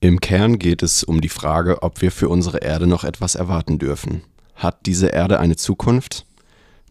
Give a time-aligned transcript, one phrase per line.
[0.00, 3.80] Im Kern geht es um die Frage, ob wir für unsere Erde noch etwas erwarten
[3.80, 4.22] dürfen.
[4.54, 6.24] Hat diese Erde eine Zukunft?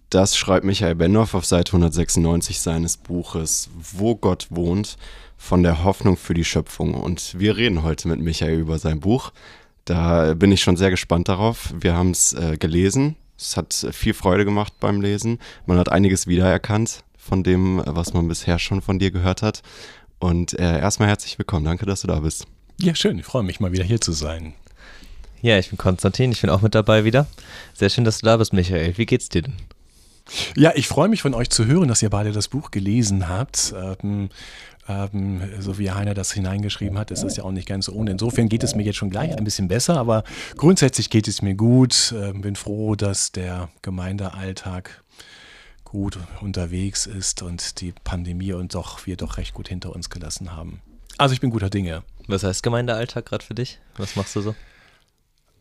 [0.09, 4.97] Das schreibt Michael Bendoff auf Seite 196 seines Buches Wo Gott wohnt,
[5.37, 6.95] von der Hoffnung für die Schöpfung.
[6.95, 9.31] Und wir reden heute mit Michael über sein Buch.
[9.85, 11.73] Da bin ich schon sehr gespannt darauf.
[11.79, 13.15] Wir haben es äh, gelesen.
[13.37, 15.39] Es hat viel Freude gemacht beim Lesen.
[15.65, 19.61] Man hat einiges wiedererkannt von dem, was man bisher schon von dir gehört hat.
[20.19, 21.63] Und äh, erstmal herzlich willkommen.
[21.63, 22.47] Danke, dass du da bist.
[22.79, 23.17] Ja, schön.
[23.19, 24.53] Ich freue mich mal wieder hier zu sein.
[25.41, 26.31] Ja, ich bin Konstantin.
[26.31, 27.25] Ich bin auch mit dabei wieder.
[27.73, 28.97] Sehr schön, dass du da bist, Michael.
[28.97, 29.53] Wie geht's dir denn?
[30.55, 33.73] Ja, ich freue mich von euch zu hören, dass ihr beide das Buch gelesen habt.
[33.75, 34.29] Ähm,
[34.87, 38.11] ähm, so wie Heiner das hineingeschrieben hat, ist das ja auch nicht ganz so ohne.
[38.11, 40.23] Insofern geht es mir jetzt schon gleich ein bisschen besser, aber
[40.55, 42.13] grundsätzlich geht es mir gut.
[42.15, 45.03] Ähm, bin froh, dass der Gemeindealltag
[45.83, 50.55] gut unterwegs ist und die Pandemie und doch wir doch recht gut hinter uns gelassen
[50.55, 50.81] haben.
[51.17, 52.03] Also ich bin guter Dinge.
[52.27, 53.79] Was heißt Gemeindealltag gerade für dich?
[53.97, 54.55] Was machst du so?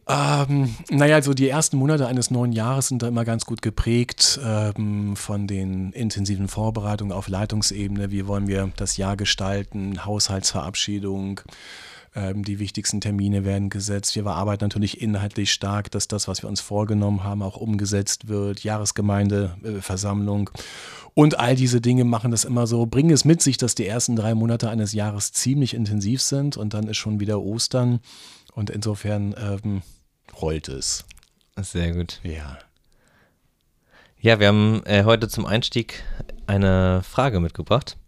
[0.09, 4.38] Ähm, naja, also die ersten Monate eines neuen Jahres sind da immer ganz gut geprägt
[4.45, 8.13] ähm, von den intensiven Vorbereitungen auf Leitungsebene.
[8.13, 10.04] Wie wollen wir das Jahr gestalten?
[10.04, 11.41] Haushaltsverabschiedung.
[12.17, 14.17] Ähm, die wichtigsten Termine werden gesetzt.
[14.17, 18.65] Wir arbeiten natürlich inhaltlich stark, dass das, was wir uns vorgenommen haben, auch umgesetzt wird.
[18.65, 20.49] Jahresgemeindeversammlung.
[20.55, 20.59] Äh,
[21.13, 24.17] und all diese Dinge machen das immer so, bringen es mit sich, dass die ersten
[24.17, 28.01] drei Monate eines Jahres ziemlich intensiv sind und dann ist schon wieder Ostern.
[28.55, 29.83] Und insofern ähm,
[30.41, 31.05] rollt es.
[31.61, 32.21] Sehr gut.
[32.23, 32.59] Ja.
[34.19, 36.03] Ja, wir haben äh, heute zum Einstieg
[36.47, 37.99] eine Frage mitgebracht,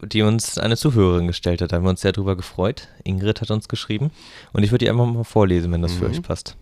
[0.00, 1.72] die uns eine Zuhörerin gestellt hat.
[1.72, 2.88] Da haben wir uns sehr drüber gefreut.
[3.04, 4.10] Ingrid hat uns geschrieben
[4.52, 5.98] und ich würde die einfach mal vorlesen, wenn das mhm.
[5.98, 6.56] für euch passt.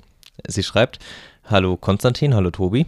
[0.47, 0.99] Sie schreibt:
[1.45, 2.87] Hallo Konstantin, hallo Tobi.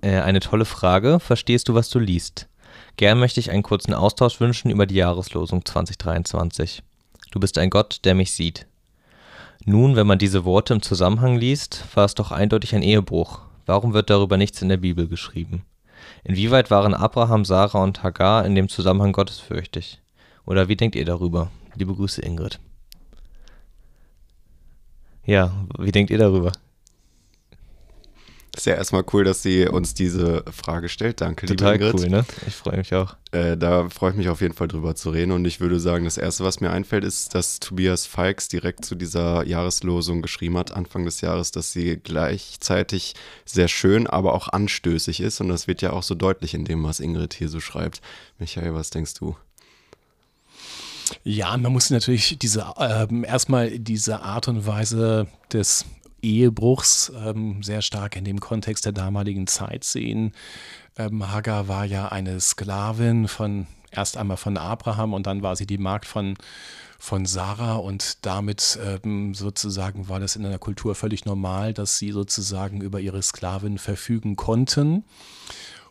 [0.00, 1.20] Äh, eine tolle Frage.
[1.20, 2.48] Verstehst du, was du liest?
[2.96, 6.82] Gern möchte ich einen kurzen Austausch wünschen über die Jahreslosung 2023.
[7.32, 8.66] Du bist ein Gott, der mich sieht.
[9.64, 13.40] Nun, wenn man diese Worte im Zusammenhang liest, war es doch eindeutig ein Ehebruch.
[13.66, 15.64] Warum wird darüber nichts in der Bibel geschrieben?
[16.24, 20.00] Inwieweit waren Abraham, Sarah und Hagar in dem Zusammenhang gottesfürchtig?
[20.46, 21.50] Oder wie denkt ihr darüber?
[21.74, 22.60] Liebe Grüße, Ingrid.
[25.24, 26.52] Ja, wie denkt ihr darüber?
[28.56, 31.20] Ist ja erstmal cool, dass sie uns diese Frage stellt.
[31.20, 32.00] Danke, Total liebe Ingrid.
[32.00, 32.24] cool, ne?
[32.46, 33.16] Ich freue mich auch.
[33.32, 35.32] Äh, da freue ich mich auf jeden Fall drüber zu reden.
[35.32, 38.94] Und ich würde sagen, das Erste, was mir einfällt, ist, dass Tobias Falks direkt zu
[38.94, 43.14] dieser Jahreslosung geschrieben hat, Anfang des Jahres, dass sie gleichzeitig
[43.44, 45.40] sehr schön, aber auch anstößig ist.
[45.40, 48.02] Und das wird ja auch so deutlich in dem, was Ingrid hier so schreibt.
[48.38, 49.36] Michael, was denkst du?
[51.24, 55.84] Ja, man muss natürlich diese ähm, erstmal diese Art und Weise des
[56.24, 60.32] Ehebruchs ähm, sehr stark in dem Kontext der damaligen Zeit sehen.
[60.96, 65.66] Ähm, Hagar war ja eine Sklavin von erst einmal von Abraham und dann war sie
[65.66, 66.36] die Magd von,
[66.98, 72.10] von Sarah und damit ähm, sozusagen war das in einer Kultur völlig normal, dass sie
[72.10, 75.04] sozusagen über ihre Sklavin verfügen konnten.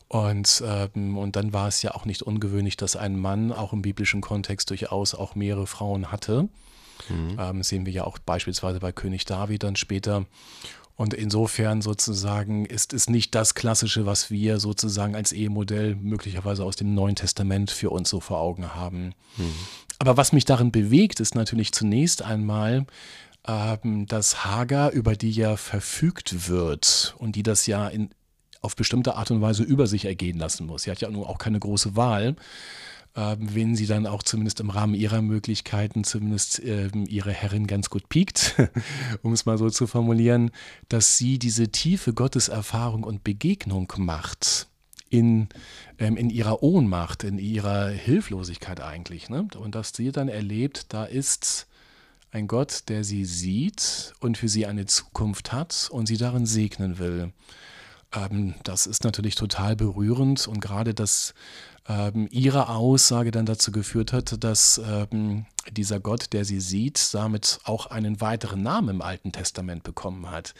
[0.08, 3.82] Und, ähm, und dann war es ja auch nicht ungewöhnlich, dass ein Mann auch im
[3.82, 6.50] biblischen Kontext durchaus auch mehrere Frauen hatte.
[7.10, 7.38] Mhm.
[7.40, 10.26] Ähm, sehen wir ja auch beispielsweise bei König David dann später.
[10.96, 16.76] Und insofern sozusagen ist es nicht das Klassische, was wir sozusagen als Ehemodell möglicherweise aus
[16.76, 19.16] dem Neuen Testament für uns so vor Augen haben.
[19.38, 19.54] Mhm.
[19.98, 22.86] Aber was mich darin bewegt, ist natürlich zunächst einmal,
[23.48, 28.10] ähm, dass Hagar, über die ja verfügt wird und die das ja in,
[28.62, 30.84] auf bestimmte Art und Weise über sich ergehen lassen muss.
[30.84, 32.36] Sie hat ja nun auch keine große Wahl
[33.16, 38.10] wenn sie dann auch zumindest im Rahmen ihrer Möglichkeiten zumindest ähm, ihre Herrin ganz gut
[38.10, 38.56] piekt,
[39.22, 40.50] um es mal so zu formulieren,
[40.90, 44.68] dass sie diese tiefe Gotteserfahrung und Begegnung macht
[45.14, 45.48] in,
[46.00, 49.30] ähm, in ihrer Ohnmacht, in ihrer Hilflosigkeit eigentlich.
[49.30, 49.48] Ne?
[49.58, 51.68] Und dass sie dann erlebt, da ist
[52.32, 56.98] ein Gott, der sie sieht und für sie eine Zukunft hat und sie darin segnen
[56.98, 57.32] will.
[58.12, 61.36] Ähm, das ist natürlich total berührend und gerade das
[61.88, 67.60] ähm, ihre Aussage dann dazu geführt hat, dass ähm, dieser Gott, der sie sieht, damit
[67.66, 70.54] auch einen weiteren Namen im Alten Testament bekommen hat.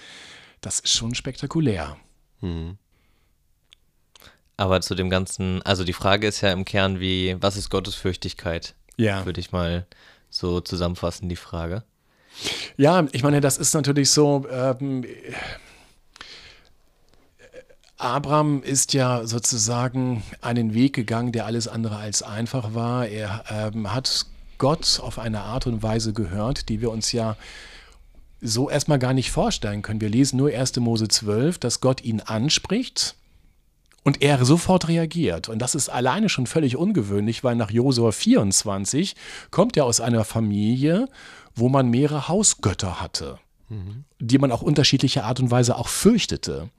[0.62, 1.98] Das ist schon spektakulär.
[2.42, 2.78] Mhm.
[4.58, 8.76] Aber zu dem Ganzen, also die Frage ist ja im Kern, wie, was ist Gottesfürchtigkeit?
[8.98, 9.26] Ja.
[9.26, 9.88] Würde ich mal
[10.30, 11.84] so zusammenfassen, die Frage.
[12.78, 15.06] Ja, ich meine, das ist natürlich so, ähm,
[18.04, 23.08] Abraham ist ja sozusagen einen Weg gegangen, der alles andere als einfach war.
[23.08, 24.26] Er ähm, hat
[24.58, 27.38] Gott auf eine Art und Weise gehört, die wir uns ja
[28.42, 30.02] so erstmal gar nicht vorstellen können.
[30.02, 30.76] Wir lesen nur 1.
[30.78, 33.16] Mose 12, dass Gott ihn anspricht
[34.04, 35.48] Und er sofort reagiert.
[35.48, 39.16] Und das ist alleine schon völlig ungewöhnlich, weil nach Josua 24
[39.50, 41.08] kommt er aus einer Familie,
[41.56, 43.40] wo man mehrere Hausgötter hatte,
[43.70, 44.04] mhm.
[44.20, 46.70] die man auf unterschiedliche Art und Weise auch fürchtete.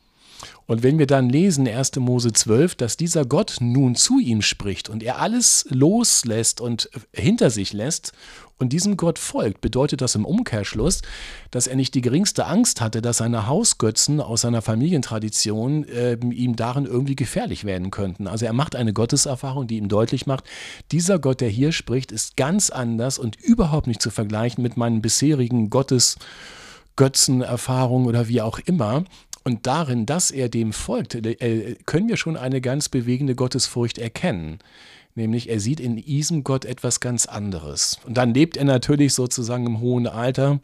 [0.67, 1.97] Und wenn wir dann lesen, 1.
[1.97, 7.51] Mose 12, dass dieser Gott nun zu ihm spricht und er alles loslässt und hinter
[7.51, 8.13] sich lässt
[8.57, 11.03] und diesem Gott folgt, bedeutet das im Umkehrschluss,
[11.51, 16.57] dass er nicht die geringste Angst hatte, dass seine Hausgötzen aus seiner Familientradition äh, ihm
[16.57, 18.27] darin irgendwie gefährlich werden könnten.
[18.27, 20.45] Also er macht eine Gotteserfahrung, die ihm deutlich macht,
[20.93, 25.03] dieser Gott, der hier spricht, ist ganz anders und überhaupt nicht zu vergleichen mit meinen
[25.03, 26.17] bisherigen Gottes
[26.97, 29.05] Götzenerfahrungen oder wie auch immer.
[29.45, 34.59] Und darin, dass er dem folgt, äh, können wir schon eine ganz bewegende Gottesfurcht erkennen.
[35.15, 37.99] Nämlich er sieht in diesem Gott etwas ganz anderes.
[38.05, 40.61] Und dann lebt er natürlich sozusagen im hohen Alter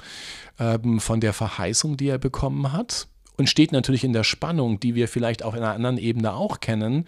[0.58, 3.06] ähm, von der Verheißung, die er bekommen hat.
[3.36, 7.06] Und steht natürlich in der Spannung, die wir vielleicht auf einer anderen Ebene auch kennen.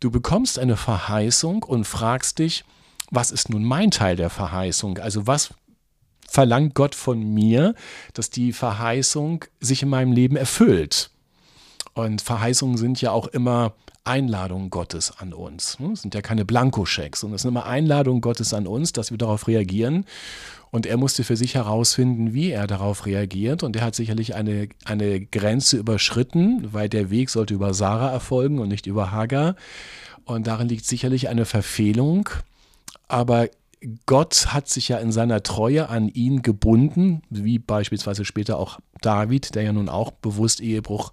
[0.00, 2.64] Du bekommst eine Verheißung und fragst dich,
[3.10, 4.98] was ist nun mein Teil der Verheißung?
[4.98, 5.52] Also was
[6.26, 7.74] verlangt Gott von mir,
[8.14, 11.10] dass die Verheißung sich in meinem Leben erfüllt?
[11.94, 13.72] Und Verheißungen sind ja auch immer
[14.04, 15.78] Einladungen Gottes an uns.
[15.92, 19.18] Es sind ja keine Blankoschecks, sondern es sind immer Einladungen Gottes an uns, dass wir
[19.18, 20.04] darauf reagieren.
[20.70, 23.62] Und er musste für sich herausfinden, wie er darauf reagiert.
[23.62, 28.58] Und er hat sicherlich eine, eine Grenze überschritten, weil der Weg sollte über Sarah erfolgen
[28.58, 29.54] und nicht über Hagar.
[30.24, 32.28] Und darin liegt sicherlich eine Verfehlung.
[33.08, 33.48] Aber
[34.06, 39.54] Gott hat sich ja in seiner Treue an ihn gebunden, wie beispielsweise später auch David,
[39.54, 41.12] der ja nun auch bewusst Ehebruch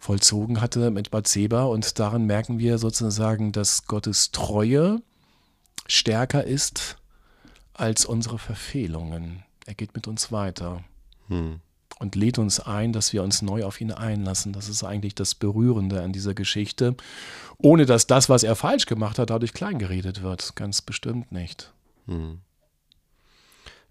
[0.00, 1.64] vollzogen hatte mit Bathseba.
[1.64, 5.00] Und darin merken wir sozusagen, dass Gottes Treue
[5.86, 6.96] stärker ist
[7.74, 9.44] als unsere Verfehlungen.
[9.66, 10.82] Er geht mit uns weiter
[11.28, 11.60] hm.
[12.00, 14.52] und lädt uns ein, dass wir uns neu auf ihn einlassen.
[14.52, 16.96] Das ist eigentlich das Berührende an dieser Geschichte,
[17.58, 20.56] ohne dass das, was er falsch gemacht hat, dadurch kleingeredet wird.
[20.56, 21.72] Ganz bestimmt nicht.
[22.08, 22.40] Hm.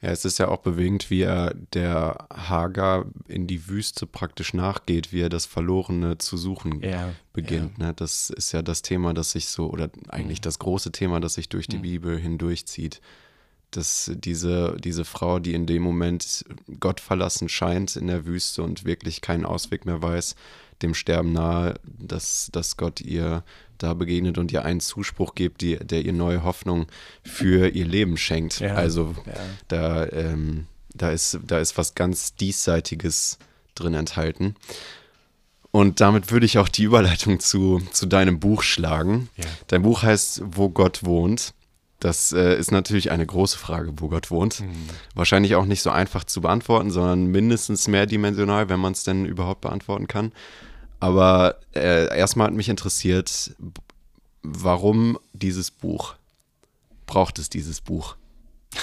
[0.01, 5.11] Ja, es ist ja auch bewegend, wie er der Hager in die Wüste praktisch nachgeht,
[5.11, 7.79] wie er das Verlorene zu suchen ja, beginnt.
[7.79, 7.87] Ja.
[7.87, 7.93] Ne?
[7.95, 10.43] Das ist ja das Thema, das sich so, oder eigentlich mhm.
[10.43, 11.83] das große Thema, das sich durch die mhm.
[11.83, 13.01] Bibel hindurchzieht.
[13.71, 16.45] Dass diese, diese Frau, die in dem Moment
[16.79, 20.35] Gott verlassen scheint in der Wüste und wirklich keinen Ausweg mehr weiß,
[20.83, 23.43] dem Sterben nahe, dass, dass Gott ihr
[23.77, 26.87] da begegnet und ihr einen Zuspruch gibt, die, der ihr neue Hoffnung
[27.23, 28.59] für ihr Leben schenkt.
[28.59, 29.33] Ja, also ja.
[29.67, 33.37] da, ähm, da, ist, da ist was ganz Diesseitiges
[33.75, 34.55] drin enthalten.
[35.71, 39.29] Und damit würde ich auch die Überleitung zu, zu deinem Buch schlagen.
[39.35, 39.45] Ja.
[39.67, 41.53] Dein Buch heißt Wo Gott wohnt.
[41.99, 44.61] Das äh, ist natürlich eine große Frage, wo Gott wohnt.
[44.61, 44.89] Mhm.
[45.15, 49.61] Wahrscheinlich auch nicht so einfach zu beantworten, sondern mindestens mehrdimensional, wenn man es denn überhaupt
[49.61, 50.31] beantworten kann.
[50.99, 53.55] Aber äh, erstmal hat mich interessiert,
[54.41, 56.15] warum dieses Buch?
[57.05, 58.15] Braucht es dieses Buch?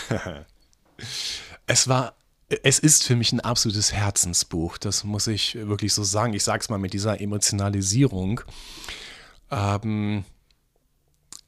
[1.67, 2.15] es war,
[2.63, 4.79] es ist für mich ein absolutes Herzensbuch.
[4.79, 6.35] Das muss ich wirklich so sagen.
[6.35, 8.41] Ich sage es mal mit dieser Emotionalisierung.
[9.51, 10.25] Ähm,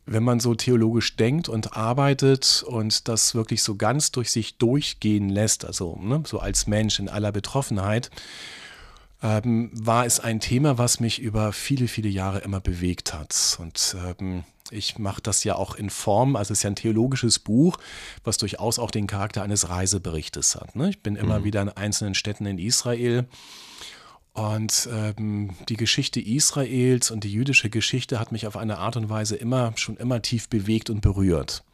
[0.07, 5.29] wenn man so theologisch denkt und arbeitet und das wirklich so ganz durch sich durchgehen
[5.29, 8.11] lässt, also ne, so als Mensch in aller Betroffenheit,
[9.23, 13.59] ähm, war es ein Thema, was mich über viele, viele Jahre immer bewegt hat.
[13.61, 17.39] Und ähm, ich mache das ja auch in Form, also es ist ja ein theologisches
[17.39, 17.79] Buch,
[18.25, 20.77] was durchaus auch den Charakter eines Reiseberichtes hat.
[20.77, 20.91] Ne?
[20.91, 21.45] Ich bin immer mhm.
[21.45, 23.27] wieder in einzelnen Städten in Israel.
[24.33, 29.09] Und ähm, die Geschichte Israels und die jüdische Geschichte hat mich auf eine Art und
[29.09, 31.65] Weise immer, schon immer tief bewegt und berührt.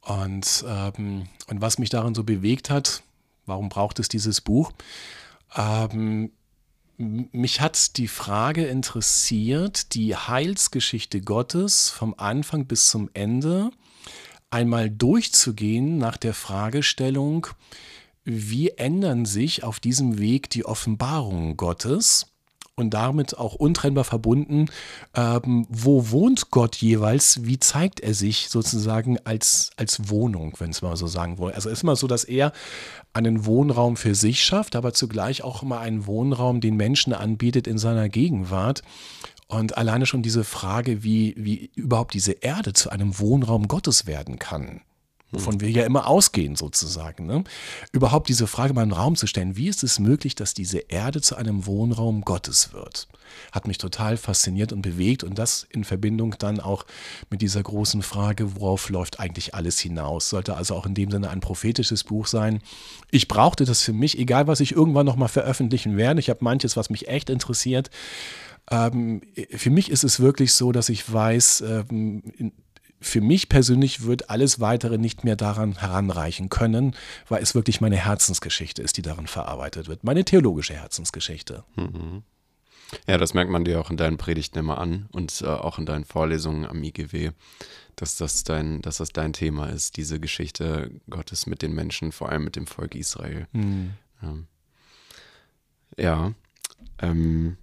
[0.00, 3.02] Und, ähm, und was mich darin so bewegt hat,
[3.46, 4.72] warum braucht es dieses Buch?
[5.56, 6.30] Ähm,
[6.96, 13.70] mich hat die Frage interessiert, die Heilsgeschichte Gottes vom Anfang bis zum Ende
[14.50, 17.46] einmal durchzugehen nach der Fragestellung,
[18.24, 22.31] wie ändern sich auf diesem Weg die Offenbarungen Gottes
[22.76, 24.66] und damit auch untrennbar verbunden,
[25.14, 30.80] ähm, wo wohnt Gott jeweils, wie zeigt er sich sozusagen als, als Wohnung, wenn es
[30.80, 31.54] mal so sagen wollen.
[31.54, 32.52] Also es ist immer so, dass er
[33.12, 37.76] einen Wohnraum für sich schafft, aber zugleich auch immer einen Wohnraum den Menschen anbietet in
[37.76, 38.82] seiner Gegenwart.
[39.48, 44.38] Und alleine schon diese Frage, wie, wie überhaupt diese Erde zu einem Wohnraum Gottes werden
[44.38, 44.80] kann
[45.32, 47.26] wovon wir ja immer ausgehen sozusagen.
[47.26, 47.42] Ne?
[47.90, 50.78] Überhaupt diese Frage mal in den Raum zu stellen, wie ist es möglich, dass diese
[50.78, 53.08] Erde zu einem Wohnraum Gottes wird?
[53.50, 56.84] Hat mich total fasziniert und bewegt und das in Verbindung dann auch
[57.30, 60.28] mit dieser großen Frage, worauf läuft eigentlich alles hinaus?
[60.28, 62.60] Sollte also auch in dem Sinne ein prophetisches Buch sein.
[63.10, 66.20] Ich brauchte das für mich, egal was ich irgendwann nochmal veröffentlichen werde.
[66.20, 67.90] Ich habe manches, was mich echt interessiert.
[68.70, 72.52] Ähm, für mich ist es wirklich so, dass ich weiß, ähm,
[73.02, 76.94] für mich persönlich wird alles weitere nicht mehr daran heranreichen können,
[77.28, 80.04] weil es wirklich meine Herzensgeschichte ist, die darin verarbeitet wird.
[80.04, 81.64] Meine theologische Herzensgeschichte.
[81.76, 82.22] Mhm.
[83.06, 85.86] Ja, das merkt man dir auch in deinen Predigten immer an und äh, auch in
[85.86, 87.30] deinen Vorlesungen am IGW,
[87.96, 92.28] dass das, dein, dass das dein Thema ist, diese Geschichte Gottes mit den Menschen, vor
[92.28, 93.46] allem mit dem Volk Israel.
[93.52, 93.94] Mhm.
[94.22, 94.34] Ja.
[95.96, 96.32] ja.
[97.00, 97.56] Ähm,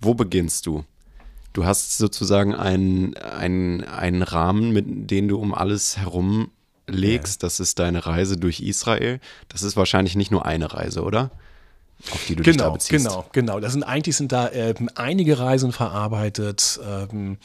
[0.00, 0.84] wo beginnst du?
[1.52, 6.50] Du hast sozusagen einen, einen, einen Rahmen, mit dem du um alles herum
[6.86, 7.42] legst.
[7.42, 7.46] Ja.
[7.46, 9.20] Das ist deine Reise durch Israel.
[9.48, 11.30] Das ist wahrscheinlich nicht nur eine Reise, oder?
[12.12, 13.04] auf die du genau, dich da genau, beziehst.
[13.04, 13.60] Genau, genau.
[13.60, 17.38] Das sind eigentlich sind da ähm, einige Reisen verarbeitet ähm,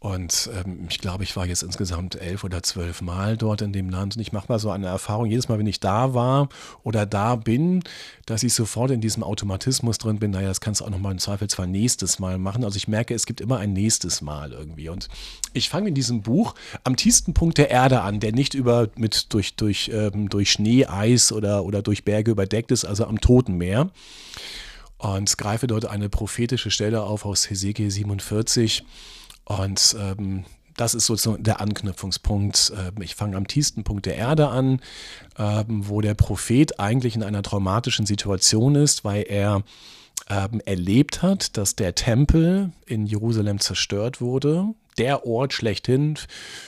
[0.00, 3.90] und ähm, ich glaube, ich war jetzt insgesamt elf oder zwölf Mal dort in dem
[3.90, 4.14] Land.
[4.14, 6.48] Und ich mache mal so eine Erfahrung, jedes Mal, wenn ich da war
[6.84, 7.82] oder da bin,
[8.24, 11.18] dass ich sofort in diesem Automatismus drin bin, naja, das kannst du auch nochmal im
[11.18, 12.62] Zweifelsfall nächstes Mal machen.
[12.62, 14.88] Also ich merke, es gibt immer ein nächstes Mal irgendwie.
[14.88, 15.08] Und
[15.52, 19.32] ich fange in diesem Buch am tiefsten Punkt der Erde an, der nicht über mit
[19.32, 23.56] durch, durch, ähm, durch Schnee, Eis oder, oder durch Berge überdeckt ist, also am Toten
[23.56, 23.90] Meer.
[24.98, 28.84] Und greife dort eine prophetische Stelle auf aus Hesekiel 47
[29.48, 30.44] und ähm,
[30.76, 32.72] das ist sozusagen der Anknüpfungspunkt.
[32.76, 34.80] Ähm, ich fange am tiefsten Punkt der Erde an,
[35.38, 39.62] ähm, wo der Prophet eigentlich in einer traumatischen Situation ist, weil er
[40.28, 44.66] ähm, erlebt hat, dass der Tempel in Jerusalem zerstört wurde.
[44.98, 46.18] Der Ort schlechthin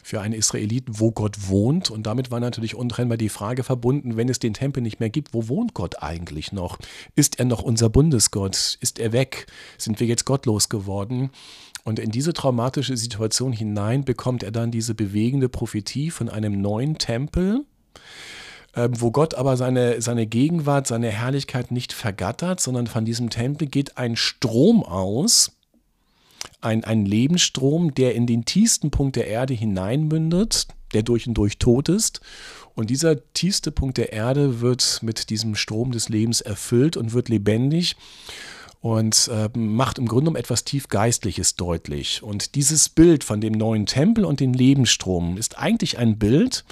[0.05, 1.91] für einen Israeliten, wo Gott wohnt.
[1.91, 5.35] Und damit war natürlich untrennbar die Frage verbunden, wenn es den Tempel nicht mehr gibt,
[5.35, 6.79] wo wohnt Gott eigentlich noch?
[7.17, 8.79] Ist er noch unser Bundesgott?
[8.81, 9.47] Ist er weg?
[9.79, 11.31] Sind wir jetzt gottlos geworden?
[11.85, 16.99] Und in diese traumatische Situation hinein bekommt er dann diese bewegende Prophetie von einem neuen
[16.99, 17.65] Tempel,
[18.75, 23.67] äh, wo Gott aber seine, seine Gegenwart, seine Herrlichkeit nicht vergattert, sondern von diesem Tempel
[23.67, 25.53] geht ein Strom aus,
[26.61, 31.59] ein, ein Lebensstrom, der in den tiefsten Punkt der Erde hineinmündet, der durch und durch
[31.59, 32.21] tot ist.
[32.75, 37.29] Und dieser tiefste Punkt der Erde wird mit diesem Strom des Lebens erfüllt und wird
[37.29, 37.97] lebendig
[38.81, 42.23] und äh, macht im Grunde genommen etwas tiefgeistliches deutlich.
[42.23, 46.65] Und dieses Bild von dem neuen Tempel und dem Lebensstrom ist eigentlich ein Bild,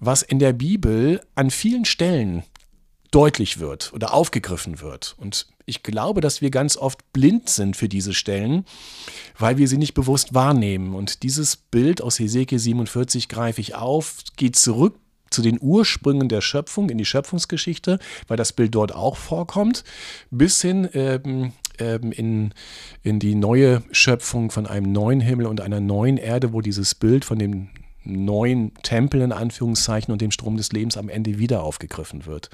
[0.00, 2.42] was in der Bibel an vielen Stellen
[3.12, 5.14] deutlich wird oder aufgegriffen wird.
[5.18, 8.64] Und ich glaube, dass wir ganz oft blind sind für diese Stellen,
[9.38, 10.94] weil wir sie nicht bewusst wahrnehmen.
[10.94, 14.96] Und dieses Bild aus Hesekiel 47 greife ich auf, geht zurück
[15.30, 19.84] zu den Ursprüngen der Schöpfung, in die Schöpfungsgeschichte, weil das Bild dort auch vorkommt,
[20.30, 22.54] bis hin ähm, ähm, in,
[23.02, 27.24] in die neue Schöpfung von einem neuen Himmel und einer neuen Erde, wo dieses Bild
[27.24, 27.68] von dem
[28.04, 32.50] neuen Tempel in Anführungszeichen und dem Strom des Lebens am Ende wieder aufgegriffen wird.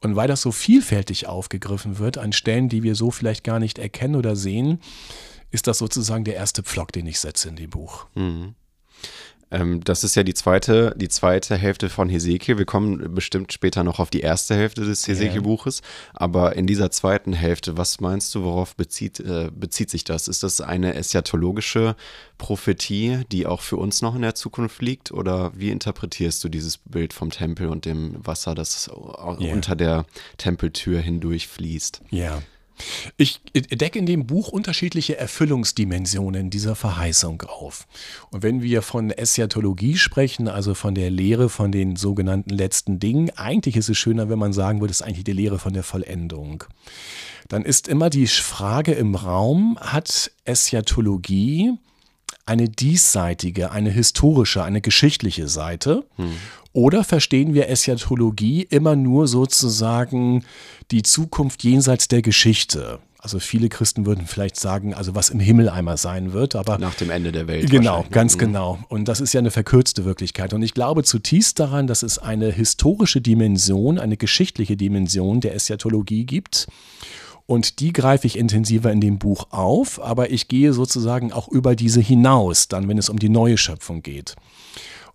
[0.00, 3.78] Und weil das so vielfältig aufgegriffen wird, an Stellen, die wir so vielleicht gar nicht
[3.78, 4.80] erkennen oder sehen,
[5.50, 8.06] ist das sozusagen der erste Pflock, den ich setze in dem Buch.
[8.14, 8.54] Mhm.
[9.50, 12.58] Ähm, das ist ja die zweite, die zweite Hälfte von Hesekiel.
[12.58, 15.82] Wir kommen bestimmt später noch auf die erste Hälfte des Hesekiel-Buches.
[16.12, 20.28] Aber in dieser zweiten Hälfte, was meinst du, worauf bezieht, äh, bezieht sich das?
[20.28, 21.96] Ist das eine eschatologische
[22.36, 25.12] Prophetie, die auch für uns noch in der Zukunft liegt?
[25.12, 29.52] Oder wie interpretierst du dieses Bild vom Tempel und dem Wasser, das yeah.
[29.52, 30.04] unter der
[30.36, 32.02] Tempeltür hindurch fließt?
[32.10, 32.42] Ja.
[33.16, 37.86] Ich decke in dem Buch unterschiedliche Erfüllungsdimensionen dieser Verheißung auf.
[38.30, 43.30] Und wenn wir von Eschatologie sprechen, also von der Lehre von den sogenannten letzten Dingen,
[43.36, 45.82] eigentlich ist es schöner, wenn man sagen würde, es ist eigentlich die Lehre von der
[45.82, 46.64] Vollendung.
[47.48, 51.72] Dann ist immer die Frage im Raum, hat Eschatologie
[52.48, 56.04] eine diesseitige, eine historische, eine geschichtliche Seite?
[56.16, 56.32] Hm.
[56.72, 60.44] Oder verstehen wir Eschatologie immer nur sozusagen
[60.90, 63.00] die Zukunft jenseits der Geschichte?
[63.20, 66.94] Also viele Christen würden vielleicht sagen, also was im Himmel einmal sein wird, aber nach
[66.94, 67.68] dem Ende der Welt.
[67.68, 68.38] Genau, ganz mhm.
[68.38, 68.78] genau.
[68.88, 70.54] Und das ist ja eine verkürzte Wirklichkeit.
[70.54, 76.26] Und ich glaube zutiefst daran, dass es eine historische Dimension, eine geschichtliche Dimension der Eschatologie
[76.26, 76.68] gibt.
[77.48, 81.76] Und die greife ich intensiver in dem Buch auf, aber ich gehe sozusagen auch über
[81.76, 84.36] diese hinaus, dann wenn es um die neue Schöpfung geht.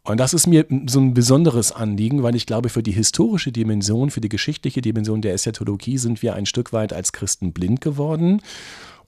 [0.02, 4.10] Und das ist mir so ein besonderes Anliegen, weil ich glaube, für die historische Dimension,
[4.10, 8.42] für die geschichtliche Dimension der Eschatologie sind wir ein Stück weit als Christen blind geworden.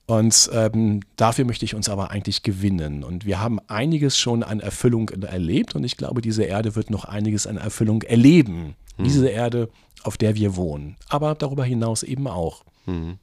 [0.06, 3.02] Und ähm, dafür möchte ich uns aber eigentlich gewinnen.
[3.02, 7.04] Und wir haben einiges schon an Erfüllung erlebt und ich glaube, diese Erde wird noch
[7.04, 8.76] einiges an Erfüllung erleben.
[8.98, 9.04] Hm.
[9.04, 9.68] Diese Erde,
[10.04, 10.94] auf der wir wohnen.
[11.08, 12.62] Aber darüber hinaus eben auch.
[12.86, 13.18] Hm.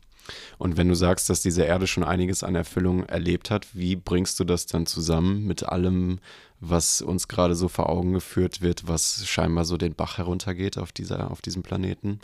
[0.58, 4.40] Und wenn du sagst, dass diese Erde schon einiges an Erfüllung erlebt hat, wie bringst
[4.40, 6.20] du das dann zusammen mit allem,
[6.62, 10.94] was uns gerade so vor Augen geführt wird, was scheinbar so den Bach heruntergeht auf,
[10.94, 12.22] dieser, auf diesem Planeten?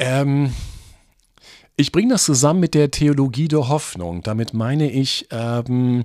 [0.00, 0.52] Ähm,
[1.76, 4.22] Ich bringe das zusammen mit der Theologie der Hoffnung.
[4.22, 6.04] Damit meine ich, ähm,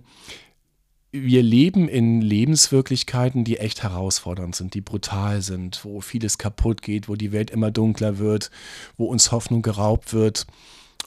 [1.24, 7.08] wir leben in Lebenswirklichkeiten, die echt herausfordernd sind, die brutal sind, wo vieles kaputt geht,
[7.08, 8.52] wo die Welt immer dunkler wird,
[8.98, 10.46] wo uns Hoffnung geraubt wird.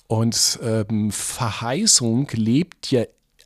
[0.06, 3.04] Und ähm, Verheißung lebt ja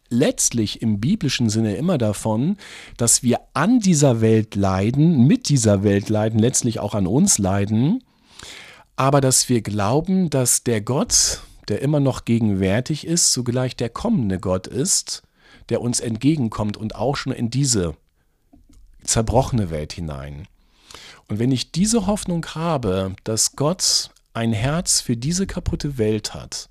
[0.09, 2.57] letztlich im biblischen Sinne immer davon,
[2.97, 8.04] dass wir an dieser Welt leiden, mit dieser Welt leiden, letztlich auch an uns leiden,
[8.95, 14.38] aber dass wir glauben, dass der Gott, der immer noch gegenwärtig ist, zugleich der kommende
[14.38, 15.23] Gott ist,
[15.69, 17.95] der uns entgegenkommt und auch schon in diese
[19.04, 20.47] zerbrochene Welt hinein.
[21.28, 26.69] Und wenn ich diese Hoffnung habe, dass Gott ein Herz für diese kaputte Welt hat,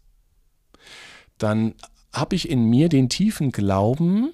[1.38, 1.76] dann
[2.14, 4.34] habe ich in mir den tiefen Glauben,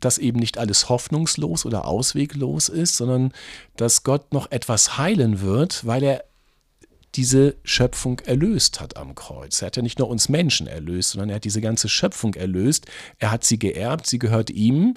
[0.00, 3.32] dass eben nicht alles hoffnungslos oder ausweglos ist, sondern
[3.76, 6.24] dass Gott noch etwas heilen wird, weil er
[7.14, 9.60] diese Schöpfung erlöst hat am Kreuz.
[9.60, 12.86] Er hat ja nicht nur uns Menschen erlöst, sondern er hat diese ganze Schöpfung erlöst.
[13.18, 14.96] Er hat sie geerbt, sie gehört ihm.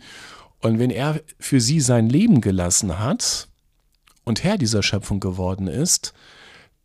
[0.61, 3.49] Und wenn er für sie sein Leben gelassen hat
[4.23, 6.13] und Herr dieser Schöpfung geworden ist,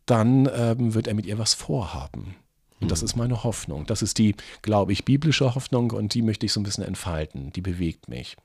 [0.07, 2.35] dann ähm, wird er mit ihr was vorhaben.
[2.81, 3.07] Und das hm.
[3.07, 3.87] ist meine Hoffnung.
[3.87, 7.53] Das ist die, glaube ich, biblische Hoffnung und die möchte ich so ein bisschen entfalten.
[7.53, 8.37] Die bewegt mich.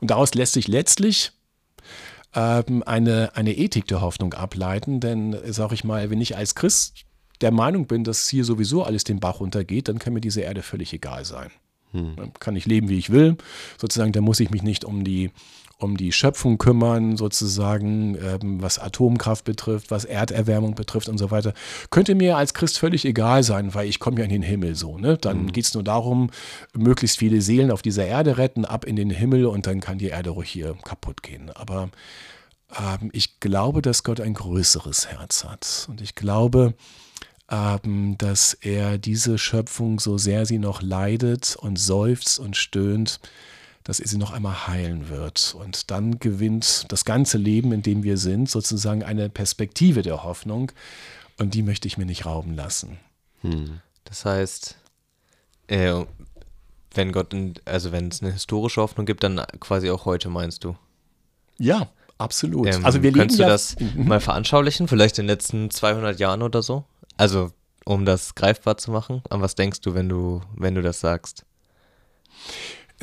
[0.00, 1.32] Und daraus lässt sich letztlich
[2.34, 7.04] ähm, eine, eine Ethik der Hoffnung ableiten, denn, sag ich mal, wenn ich als Christ
[7.40, 10.62] der Meinung bin, dass hier sowieso alles den Bach runtergeht, dann kann mir diese Erde
[10.62, 11.50] völlig egal sein.
[11.92, 12.16] Hm.
[12.16, 13.36] Dann kann ich leben, wie ich will.
[13.78, 15.30] Sozusagen, da muss ich mich nicht um die
[15.78, 21.52] um die Schöpfung kümmern, sozusagen, ähm, was Atomkraft betrifft, was Erderwärmung betrifft und so weiter.
[21.90, 24.98] Könnte mir als Christ völlig egal sein, weil ich komme ja in den Himmel so.
[24.98, 25.18] Ne?
[25.18, 25.52] Dann mhm.
[25.52, 26.30] geht es nur darum,
[26.74, 30.08] möglichst viele Seelen auf dieser Erde retten, ab in den Himmel und dann kann die
[30.08, 31.50] Erde ruhig hier kaputt gehen.
[31.50, 31.90] Aber
[32.78, 35.86] ähm, ich glaube, dass Gott ein größeres Herz hat.
[35.88, 36.74] Und ich glaube,
[37.50, 43.20] ähm, dass er diese Schöpfung, so sehr sie noch leidet und seufzt und stöhnt,
[43.84, 45.54] dass er sie noch einmal heilen wird.
[45.58, 50.72] Und dann gewinnt das ganze Leben, in dem wir sind, sozusagen eine Perspektive der Hoffnung.
[51.38, 52.98] Und die möchte ich mir nicht rauben lassen.
[53.42, 53.80] Hm.
[54.04, 54.76] Das heißt,
[55.68, 56.04] äh,
[56.94, 60.64] wenn Gott, in, also wenn es eine historische Hoffnung gibt, dann quasi auch heute, meinst
[60.64, 60.76] du?
[61.58, 62.66] Ja, absolut.
[62.68, 64.08] Ähm, also wir könntest du das mhm.
[64.08, 66.84] mal veranschaulichen, vielleicht in den letzten 200 Jahren oder so?
[67.16, 67.52] Also,
[67.84, 69.22] um das greifbar zu machen.
[69.28, 71.44] An was denkst du, wenn du, wenn du das sagst?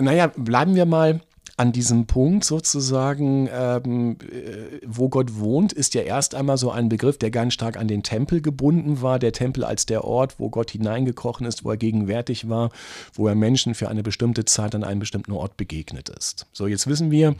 [0.01, 1.21] Naja, bleiben wir mal
[1.57, 6.89] an diesem Punkt sozusagen, ähm, äh, wo Gott wohnt, ist ja erst einmal so ein
[6.89, 9.19] Begriff, der ganz stark an den Tempel gebunden war.
[9.19, 12.71] Der Tempel als der Ort, wo Gott hineingekrochen ist, wo er gegenwärtig war,
[13.13, 16.47] wo er Menschen für eine bestimmte Zeit an einem bestimmten Ort begegnet ist.
[16.51, 17.35] So, jetzt wissen wir,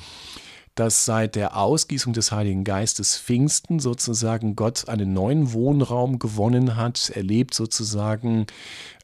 [0.76, 7.12] dass seit der Ausgießung des Heiligen Geistes Pfingsten sozusagen Gott einen neuen Wohnraum gewonnen hat.
[7.14, 8.46] Er lebt sozusagen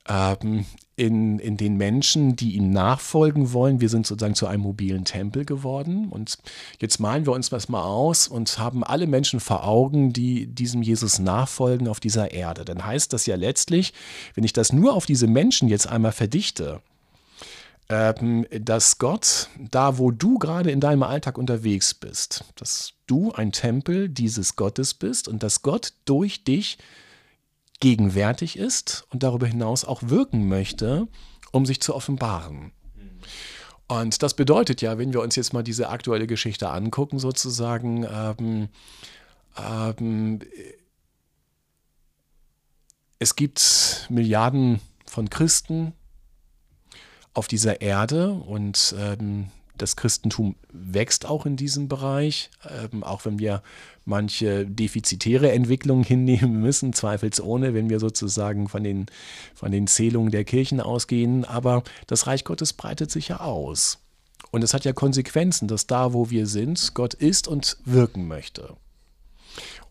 [0.07, 0.65] ähm,
[0.97, 3.79] in, in den Menschen, die ihm nachfolgen wollen.
[3.79, 6.09] Wir sind sozusagen zu einem mobilen Tempel geworden.
[6.09, 6.39] Und
[6.79, 10.81] jetzt malen wir uns das mal aus und haben alle Menschen vor Augen, die diesem
[10.81, 12.65] Jesus nachfolgen auf dieser Erde.
[12.65, 13.93] Dann heißt das ja letztlich,
[14.33, 16.81] wenn ich das nur auf diese Menschen jetzt einmal verdichte,
[17.89, 23.51] ähm, dass Gott, da wo du gerade in deinem Alltag unterwegs bist, dass du ein
[23.51, 26.79] Tempel dieses Gottes bist und dass Gott durch dich
[27.79, 31.07] gegenwärtig ist und darüber hinaus auch wirken möchte,
[31.51, 32.71] um sich zu offenbaren.
[33.87, 38.69] Und das bedeutet ja, wenn wir uns jetzt mal diese aktuelle Geschichte angucken, sozusagen, ähm,
[39.57, 40.39] ähm,
[43.19, 45.93] es gibt Milliarden von Christen
[47.33, 53.39] auf dieser Erde und ähm, das Christentum wächst auch in diesem Bereich, ähm, auch wenn
[53.39, 53.61] wir
[54.05, 59.07] manche defizitäre Entwicklungen hinnehmen müssen, zweifelsohne, wenn wir sozusagen von den,
[59.55, 61.45] von den Zählungen der Kirchen ausgehen.
[61.45, 63.99] Aber das Reich Gottes breitet sich ja aus.
[64.51, 68.75] Und es hat ja Konsequenzen, dass da, wo wir sind, Gott ist und wirken möchte.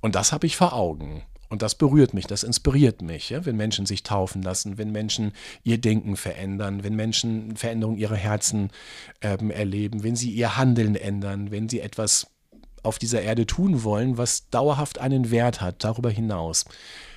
[0.00, 1.22] Und das habe ich vor Augen.
[1.48, 3.44] Und das berührt mich, das inspiriert mich, ja?
[3.46, 5.32] wenn Menschen sich taufen lassen, wenn Menschen
[5.62, 8.70] ihr Denken verändern, wenn Menschen Veränderungen ihrer Herzen
[9.20, 12.26] ähm, erleben, wenn sie ihr Handeln ändern, wenn sie etwas
[12.82, 16.64] auf dieser Erde tun wollen, was dauerhaft einen Wert hat, darüber hinaus.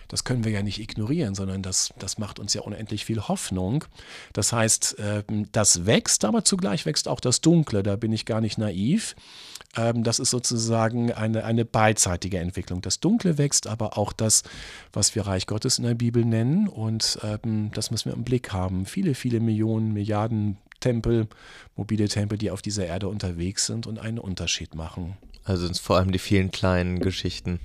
[0.10, 3.86] Das können wir ja nicht ignorieren, sondern das, das macht uns ja unendlich viel Hoffnung.
[4.34, 7.84] Das heißt, ähm, das wächst, aber zugleich wächst auch das Dunkle.
[7.84, 9.16] Da bin ich gar nicht naiv.
[9.76, 12.82] Ähm, das ist sozusagen eine, eine beidseitige Entwicklung.
[12.82, 14.44] Das Dunkle wächst, aber auch das,
[14.94, 16.68] was wir Reich Gottes in der Bibel nennen.
[16.68, 18.86] Und ähm, das müssen wir im Blick haben.
[18.86, 21.28] Viele, viele Millionen, Milliarden Tempel,
[21.76, 25.18] mobile Tempel, die auf dieser Erde unterwegs sind und einen Unterschied machen.
[25.44, 27.60] Also sind es vor allem die vielen kleinen Geschichten.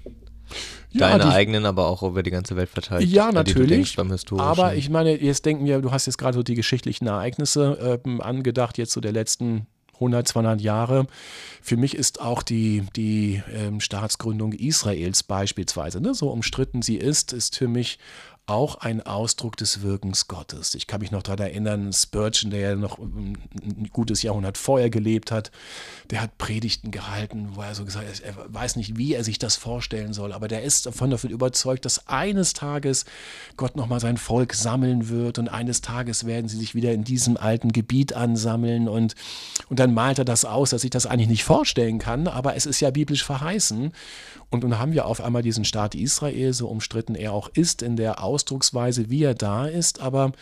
[0.90, 3.08] Ja, Deine die, eigenen, aber auch über die ganze Welt verteilt.
[3.08, 3.96] Ja, natürlich.
[4.38, 8.22] aber ich meine, jetzt denken wir, du hast jetzt gerade so die geschichtlichen Ereignisse äh,
[8.22, 11.06] angedacht, jetzt so der letzten 100, 200 Jahre.
[11.62, 17.32] Für mich ist auch die, die ähm, Staatsgründung Israels beispielsweise, ne, so umstritten sie ist,
[17.32, 17.98] ist für mich
[18.46, 20.74] auch ein Ausdruck des Wirkens Gottes.
[20.74, 23.38] Ich kann mich noch daran erinnern, Spurgeon, der ja noch ein
[23.90, 25.50] gutes Jahrhundert vorher gelebt hat,
[26.10, 29.38] der hat Predigten gehalten, wo er so gesagt hat, er weiß nicht, wie er sich
[29.38, 33.06] das vorstellen soll, aber der ist davon davon überzeugt, dass eines Tages
[33.56, 37.38] Gott nochmal sein Volk sammeln wird und eines Tages werden sie sich wieder in diesem
[37.38, 39.14] alten Gebiet ansammeln und,
[39.70, 42.66] und dann malt er das aus, dass ich das eigentlich nicht vorstellen kann, aber es
[42.66, 43.92] ist ja biblisch verheißen.
[44.50, 47.96] Und nun haben wir auf einmal diesen Staat Israel, so umstritten er auch ist, in
[47.96, 50.32] der Ausdrucksweise, wie er da ist, aber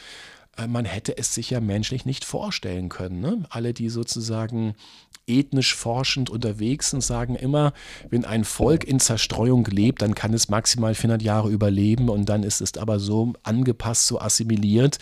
[0.56, 3.20] äh, man hätte es sich ja menschlich nicht vorstellen können.
[3.20, 3.44] Ne?
[3.50, 4.74] Alle, die sozusagen
[5.26, 7.74] ethnisch forschend unterwegs sind, sagen immer,
[8.08, 12.42] wenn ein Volk in Zerstreuung lebt, dann kann es maximal 400 Jahre überleben und dann
[12.42, 14.98] ist es aber so angepasst, so assimiliert,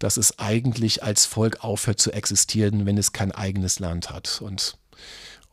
[0.00, 4.42] dass es eigentlich als Volk aufhört zu existieren, wenn es kein eigenes Land hat.
[4.42, 4.76] Und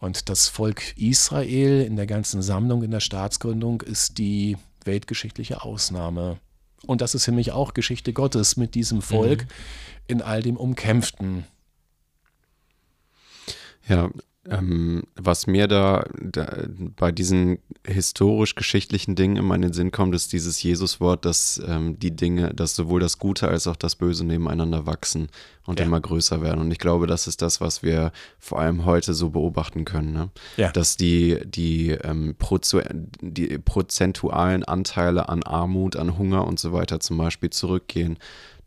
[0.02, 6.40] und das Volk Israel in der ganzen Sammlung, in der Staatsgründung, ist die weltgeschichtliche Ausnahme.
[6.90, 9.48] Und das ist für mich auch Geschichte Gottes mit diesem Volk mhm.
[10.08, 11.46] in all dem Umkämpften.
[13.88, 14.10] Ja,
[14.50, 20.34] ähm, was mir da, da, bei diesen historisch-geschichtlichen Dingen immer in den Sinn kommt, ist
[20.34, 24.86] dieses Jesuswort, dass ähm, die Dinge, dass sowohl das Gute als auch das Böse nebeneinander
[24.86, 25.28] wachsen
[25.66, 25.86] und ja.
[25.86, 26.62] immer größer werden.
[26.62, 30.14] Und ich glaube, das ist das, was wir vor allem heute so beobachten können.
[30.14, 30.30] Ne?
[30.58, 30.72] Ja.
[30.72, 32.36] Dass die, die, ähm,
[33.22, 38.18] die prozentualen Anteile an Armut, an Hunger und so weiter zum Beispiel zurückgehen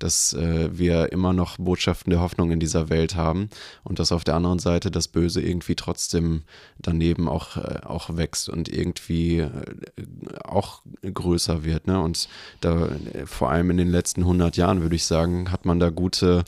[0.03, 3.49] dass äh, wir immer noch Botschaften der Hoffnung in dieser Welt haben
[3.85, 6.43] und dass auf der anderen Seite das Böse irgendwie trotzdem
[6.79, 9.51] daneben auch, äh, auch wächst und irgendwie äh,
[10.45, 11.87] auch größer wird.
[11.87, 12.01] Ne?
[12.01, 12.29] Und
[12.61, 12.89] da
[13.27, 16.45] vor allem in den letzten 100 Jahren, würde ich sagen, hat man da gute,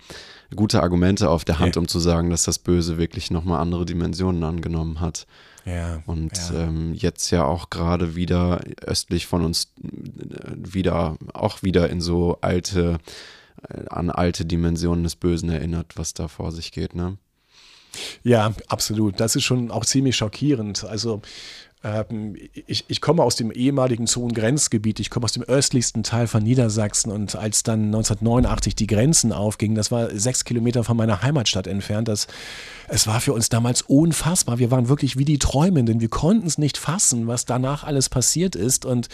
[0.55, 1.81] gute Argumente auf der Hand, ja.
[1.81, 5.27] um zu sagen, dass das Böse wirklich nochmal andere Dimensionen angenommen hat.
[5.65, 6.61] Ja, und ja.
[6.61, 12.37] Ähm, jetzt ja auch gerade wieder östlich von uns äh, wieder auch wieder in so
[12.43, 12.99] alte
[13.89, 17.19] an alte Dimensionen des Bösen erinnert, was da vor sich geht, ne?
[18.23, 19.21] Ja, absolut.
[19.21, 20.85] Das ist schon auch ziemlich schockierend.
[20.85, 21.23] Also
[21.85, 22.35] ähm,
[22.67, 27.13] ich, ich, komme aus dem ehemaligen Zonengrenzgebiet, ich komme aus dem östlichsten Teil von Niedersachsen
[27.13, 32.09] und als dann 1989 die Grenzen aufgingen, das war sechs Kilometer von meiner Heimatstadt entfernt,
[32.09, 32.27] das,
[32.89, 34.59] es war für uns damals unfassbar.
[34.59, 38.57] Wir waren wirklich wie die Träumenden, wir konnten es nicht fassen, was danach alles passiert
[38.57, 39.09] ist und,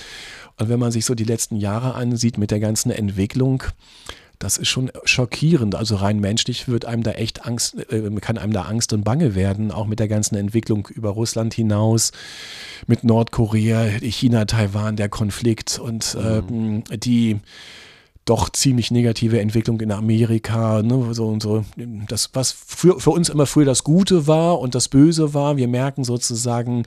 [0.56, 3.64] und wenn man sich so die letzten Jahre ansieht mit der ganzen Entwicklung,
[4.40, 5.76] das ist schon schockierend.
[5.76, 9.34] Also rein menschlich wird einem da echt Angst, äh, kann einem da Angst und Bange
[9.36, 12.10] werden, auch mit der ganzen Entwicklung über Russland hinaus,
[12.86, 16.82] mit Nordkorea, China, Taiwan, der Konflikt und mhm.
[16.90, 17.38] äh, die
[18.24, 21.64] doch ziemlich negative Entwicklung in Amerika, ne, so und so.
[22.08, 25.68] Das, was für, für uns immer früher das Gute war und das Böse war, wir
[25.68, 26.84] merken sozusagen,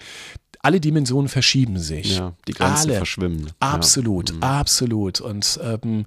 [0.59, 2.17] alle Dimensionen verschieben sich.
[2.17, 2.97] Ja, die Grenzen alle.
[2.97, 3.51] verschwimmen.
[3.59, 4.35] Absolut, ja.
[4.37, 4.43] mhm.
[4.43, 5.21] absolut.
[5.21, 6.05] Und ähm,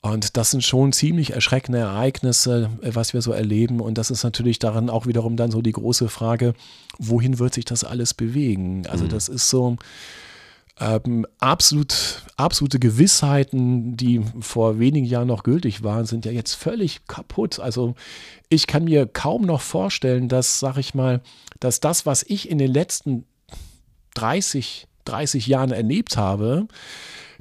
[0.00, 3.80] und das sind schon ziemlich erschreckende Ereignisse, äh, was wir so erleben.
[3.80, 6.54] Und das ist natürlich daran auch wiederum dann so die große Frage,
[6.98, 8.86] wohin wird sich das alles bewegen?
[8.86, 9.08] Also mhm.
[9.08, 9.76] das ist so
[10.78, 17.06] ähm, absolut, absolute Gewissheiten, die vor wenigen Jahren noch gültig waren, sind ja jetzt völlig
[17.08, 17.58] kaputt.
[17.58, 17.96] Also
[18.48, 21.20] ich kann mir kaum noch vorstellen, dass, sag ich mal,
[21.58, 23.24] dass das, was ich in den letzten
[24.14, 26.68] 30, 30 Jahren erlebt habe,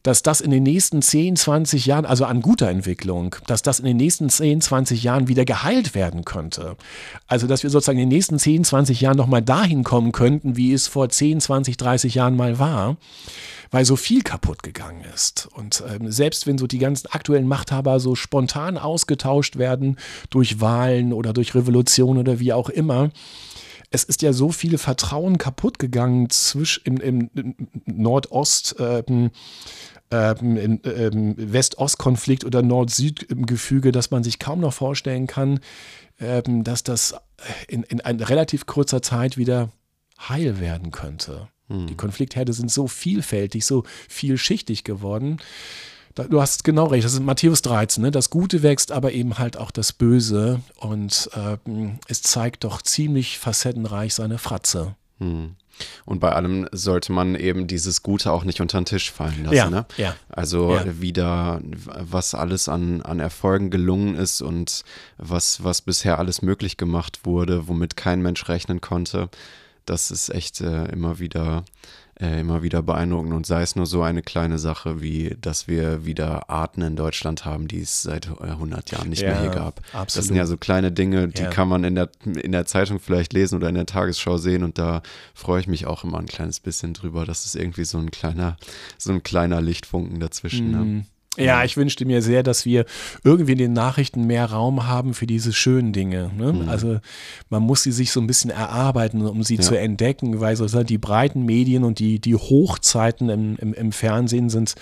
[0.07, 3.85] dass das in den nächsten 10, 20 Jahren, also an guter Entwicklung, dass das in
[3.85, 6.77] den nächsten 10, 20 Jahren wieder geheilt werden könnte.
[7.27, 10.71] Also, dass wir sozusagen in den nächsten 10, 20 Jahren nochmal dahin kommen könnten, wie
[10.71, 12.95] es vor 10, 20, 30 Jahren mal war
[13.69, 15.49] weil so viel kaputt gegangen ist.
[15.53, 19.97] Und ähm, selbst wenn so die ganzen aktuellen Machthaber so spontan ausgetauscht werden
[20.29, 23.09] durch Wahlen oder durch Revolution oder wie auch immer,
[23.89, 28.75] es ist ja so viel Vertrauen kaputt gegangen zwischen im, im, im Nordost.
[28.79, 29.31] Ähm,
[30.09, 35.59] ähm, ähm, West-Ost-Konflikt oder Nord-Süd-Gefüge, dass man sich kaum noch vorstellen kann,
[36.19, 37.15] ähm, dass das
[37.67, 39.69] in, in einer relativ kurzer Zeit wieder
[40.17, 41.49] heil werden könnte.
[41.67, 41.87] Hm.
[41.87, 45.37] Die Konfliktherde sind so vielfältig, so vielschichtig geworden.
[46.25, 48.03] Du hast genau recht, das ist Matthäus 13.
[48.03, 48.11] Ne?
[48.11, 50.61] Das Gute wächst, aber eben halt auch das Böse.
[50.77, 54.95] Und ähm, es zeigt doch ziemlich facettenreich seine Fratze.
[55.19, 55.55] Hm.
[56.05, 59.55] Und bei allem sollte man eben dieses Gute auch nicht unter den Tisch fallen lassen.
[59.55, 59.85] Ja, ne?
[59.97, 60.15] ja.
[60.29, 60.99] Also ja.
[60.99, 64.83] wieder, was alles an, an Erfolgen gelungen ist und
[65.17, 69.29] was, was bisher alles möglich gemacht wurde, womit kein Mensch rechnen konnte,
[69.85, 71.63] das ist echt äh, immer wieder
[72.19, 76.05] äh, immer wieder beeindruckend und sei es nur so eine kleine Sache, wie dass wir
[76.05, 79.81] wieder Arten in Deutschland haben, die es seit 100 Jahren nicht Ja, mehr hier gab.
[79.93, 80.07] absolut.
[80.17, 81.49] Das sind ja so kleine Dinge, die Ja.
[81.49, 84.77] kann man in der, in der Zeitung vielleicht lesen oder in der Tagesschau sehen und
[84.77, 85.01] da
[85.33, 87.25] freue ich mich auch immer ein kleines bisschen drüber.
[87.25, 88.57] Das ist irgendwie so ein kleiner,
[88.97, 90.71] so ein kleiner Lichtfunken dazwischen.
[90.71, 91.05] Ne?
[91.37, 92.85] Ja, ich wünschte mir sehr, dass wir
[93.23, 96.31] irgendwie in den Nachrichten mehr Raum haben für diese schönen Dinge.
[96.35, 96.53] Ne?
[96.53, 96.69] Mhm.
[96.69, 96.99] Also
[97.49, 99.61] man muss sie sich so ein bisschen erarbeiten, um sie Ja.
[99.61, 104.49] zu entdecken, weil sozusagen die breiten Medien und die, die Hochzeiten im, im, im Fernsehen
[104.49, 104.75] sind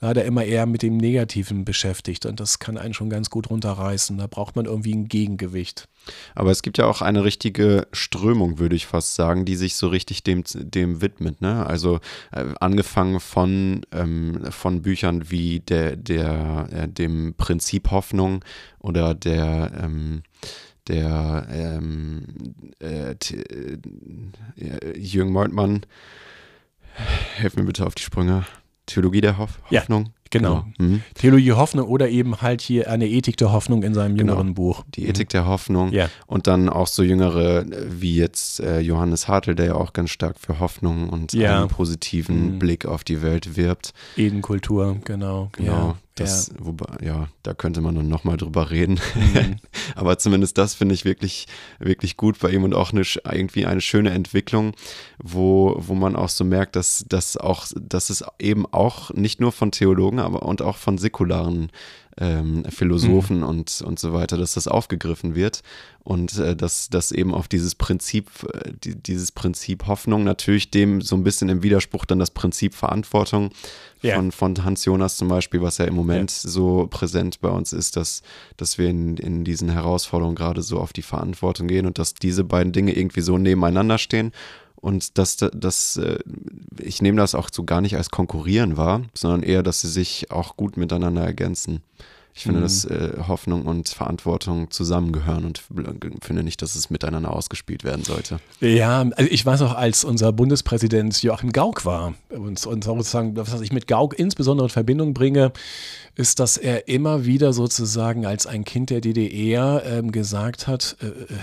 [0.00, 4.18] leider immer eher mit dem Negativen beschäftigt und das kann einen schon ganz gut runterreißen.
[4.18, 5.88] Da braucht man irgendwie ein Gegengewicht.
[6.34, 9.86] Aber es gibt ja auch eine richtige Strömung, würde ich fast sagen, die sich so
[9.86, 11.40] richtig dem, dem widmet.
[11.40, 11.64] Ne?
[11.64, 12.00] Also
[12.32, 18.44] äh, angefangen von, ähm, von Büchern wie der, der, äh, dem Prinzip Hoffnung
[18.78, 20.22] oder der, ähm,
[20.88, 22.24] der ähm,
[22.80, 25.86] äh, äh, Jürgen Moltmann,
[27.36, 28.44] helf mir bitte auf die Sprünge.
[28.86, 29.84] Theologie der Hoff Ja,
[30.34, 30.72] Hoffnung.
[30.78, 30.88] genau.
[30.90, 31.02] Mhm.
[31.14, 34.32] Theologie Hoffnung oder eben halt hier eine Ethik der Hoffnung in seinem Genau.
[34.32, 34.84] jüngeren Buch.
[34.94, 35.92] Die Ethik der Hoffnung.
[35.92, 36.08] Ja.
[36.26, 40.10] Und dann auch so jüngere, äh, wie jetzt äh, Johannes Hartl, der ja auch ganz
[40.10, 41.58] stark für Hoffnung und Ja.
[41.60, 42.58] einen positiven Mhm.
[42.58, 43.92] Blick auf die Welt wirbt.
[44.16, 45.48] Edenkultur, genau.
[45.52, 45.72] Genau.
[45.72, 49.00] Ja, das, Wobei, ja, da könnte man dann nochmal drüber reden.
[49.14, 49.56] Mhm.
[49.94, 51.46] Aber zumindest das finde ich wirklich,
[51.78, 54.74] wirklich gut bei ihm und auch eine, irgendwie eine schöne Entwicklung,
[55.22, 59.52] wo, wo man auch so merkt, dass, dass auch, dass es eben auch nicht nur
[59.52, 61.70] von Theologen, aber und auch von säkularen
[62.18, 63.42] ähm, Philosophen Mhm.
[63.46, 65.62] und, und so weiter, dass das aufgegriffen wird
[66.04, 71.00] und äh, dass, dass eben auf dieses Prinzip, äh, die, dieses Prinzip Hoffnung natürlich dem
[71.00, 73.50] so ein bisschen im Widerspruch dann das Prinzip Verantwortung
[74.02, 74.16] Ja.
[74.16, 77.96] von, von Hans Jonas zum Beispiel, was ja im Moment so präsent bei uns ist,
[77.96, 78.22] dass,
[78.56, 82.44] dass wir in, in diesen Herausforderungen gerade so auf die Verantwortung gehen und dass diese
[82.44, 84.32] beiden Dinge irgendwie so nebeneinander stehen.
[84.82, 86.18] Und dass das, äh,
[86.78, 90.30] ich nehme das auch so gar nicht als Konkurrieren wahr, sondern eher, dass sie sich
[90.30, 91.82] auch gut miteinander ergänzen.
[92.34, 92.62] Ich finde, Mhm.
[92.64, 95.62] dass äh, Hoffnung und Verantwortung zusammengehören und
[96.22, 98.40] finde nicht, dass es miteinander ausgespielt werden sollte.
[98.60, 103.60] Ja, also ich weiß auch, als unser Bundespräsident Joachim Gauck war und, und sozusagen, was
[103.60, 105.52] ich mit Gauck insbesondere in Verbindung bringe,
[106.16, 111.06] ist, dass er immer wieder sozusagen als ein Kind der DDR ähm, gesagt hat, äh,
[111.06, 111.36] äh,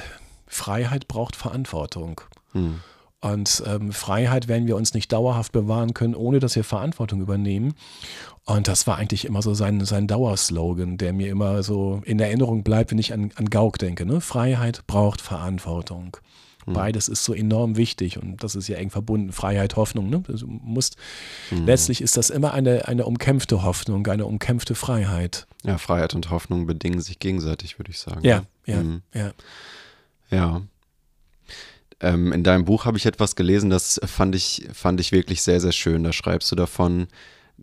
[0.48, 2.20] Freiheit braucht Verantwortung.
[2.54, 2.80] Hm.
[3.22, 7.74] Und ähm, Freiheit werden wir uns nicht dauerhaft bewahren können, ohne dass wir Verantwortung übernehmen.
[8.46, 12.64] Und das war eigentlich immer so sein, sein Dauerslogan, der mir immer so in Erinnerung
[12.64, 14.06] bleibt, wenn ich an, an Gauck denke.
[14.06, 14.22] Ne?
[14.22, 16.18] Freiheit braucht Verantwortung.
[16.66, 19.32] Beides ist so enorm wichtig und das ist ja eng verbunden.
[19.32, 20.08] Freiheit, Hoffnung.
[20.10, 20.22] Ne?
[20.28, 20.98] Also musst,
[21.50, 25.48] Letztlich ist das immer eine, eine umkämpfte Hoffnung, eine umkämpfte Freiheit.
[25.64, 28.24] Ja, Freiheit und Hoffnung bedingen sich gegenseitig, würde ich sagen.
[28.24, 29.02] Ja, ja, Mhm.
[29.16, 29.32] ja.
[30.30, 30.62] Ja.
[32.02, 35.60] Ähm, in deinem Buch habe ich etwas gelesen, das fand ich, fand ich wirklich sehr,
[35.60, 36.04] sehr schön.
[36.04, 37.08] Da schreibst du davon,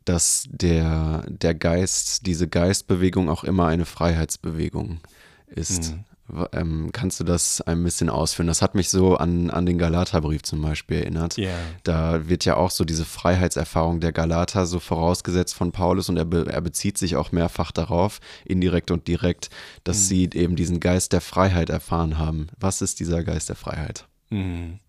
[0.05, 5.01] dass der, der Geist, diese Geistbewegung auch immer eine Freiheitsbewegung
[5.47, 5.93] ist.
[6.29, 8.49] W- Ähm, kannst du das ein bisschen ausführen?
[8.49, 11.37] Das hat mich so an, an den Galaterbrief zum Beispiel erinnert.
[11.37, 11.55] Ja.
[11.85, 16.25] Da wird ja auch so diese Freiheitserfahrung der Galater so vorausgesetzt von Paulus und er,
[16.25, 19.51] be er bezieht sich auch mehrfach darauf, indirekt und direkt,
[19.85, 22.49] dass sie eben diesen Geist der Freiheit erfahren haben.
[22.59, 24.07] Was ist dieser Geist der Freiheit?
[24.31, 24.81] Mhm.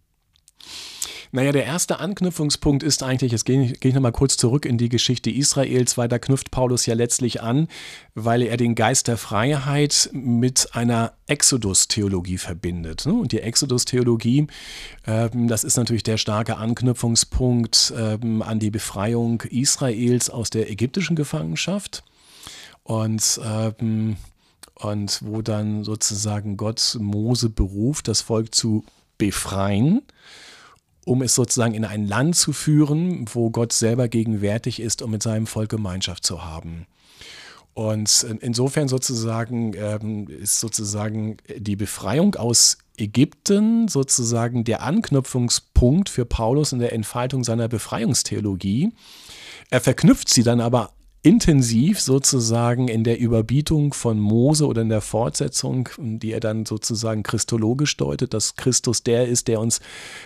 [1.32, 4.78] Naja, der erste Anknüpfungspunkt ist eigentlich, jetzt gehe ich, gehe ich nochmal kurz zurück in
[4.78, 7.67] die Geschichte Israels, weil da knüpft Paulus ja letztlich an,
[8.15, 13.06] weil er den Geist der Freiheit mit einer Exodus-Theologie verbindet.
[13.06, 13.13] ne?
[13.13, 14.47] Und die Exodus-Theologie,
[15.06, 21.15] ähm, das ist natürlich der starke Anknüpfungspunkt ähm, an die Befreiung Israels aus der ägyptischen
[21.15, 22.04] Gefangenschaft.
[22.84, 24.15] Und ähm,
[24.80, 28.86] und wo dann sozusagen Gott Mose beruft, das Volk zu
[29.17, 30.01] befreien,
[31.06, 35.23] um es sozusagen in ein Land zu führen, wo Gott selber gegenwärtig ist, um mit
[35.23, 36.86] seinem Volk Gemeinschaft zu haben.
[37.73, 46.71] Und insofern sozusagen ähm, ist sozusagen die Befreiung aus Ägypten sozusagen der Anknüpfungspunkt für Paulus
[46.71, 48.93] in der Entfaltung seiner Befreiungstheologie.
[49.69, 50.91] Er verknüpft sie dann aber
[51.28, 57.22] intensiv sozusagen in der Überbietung von Mose oder in der Fortsetzung, die er dann sozusagen
[57.22, 59.82] christologisch deutet, dass Christus der ist, der uns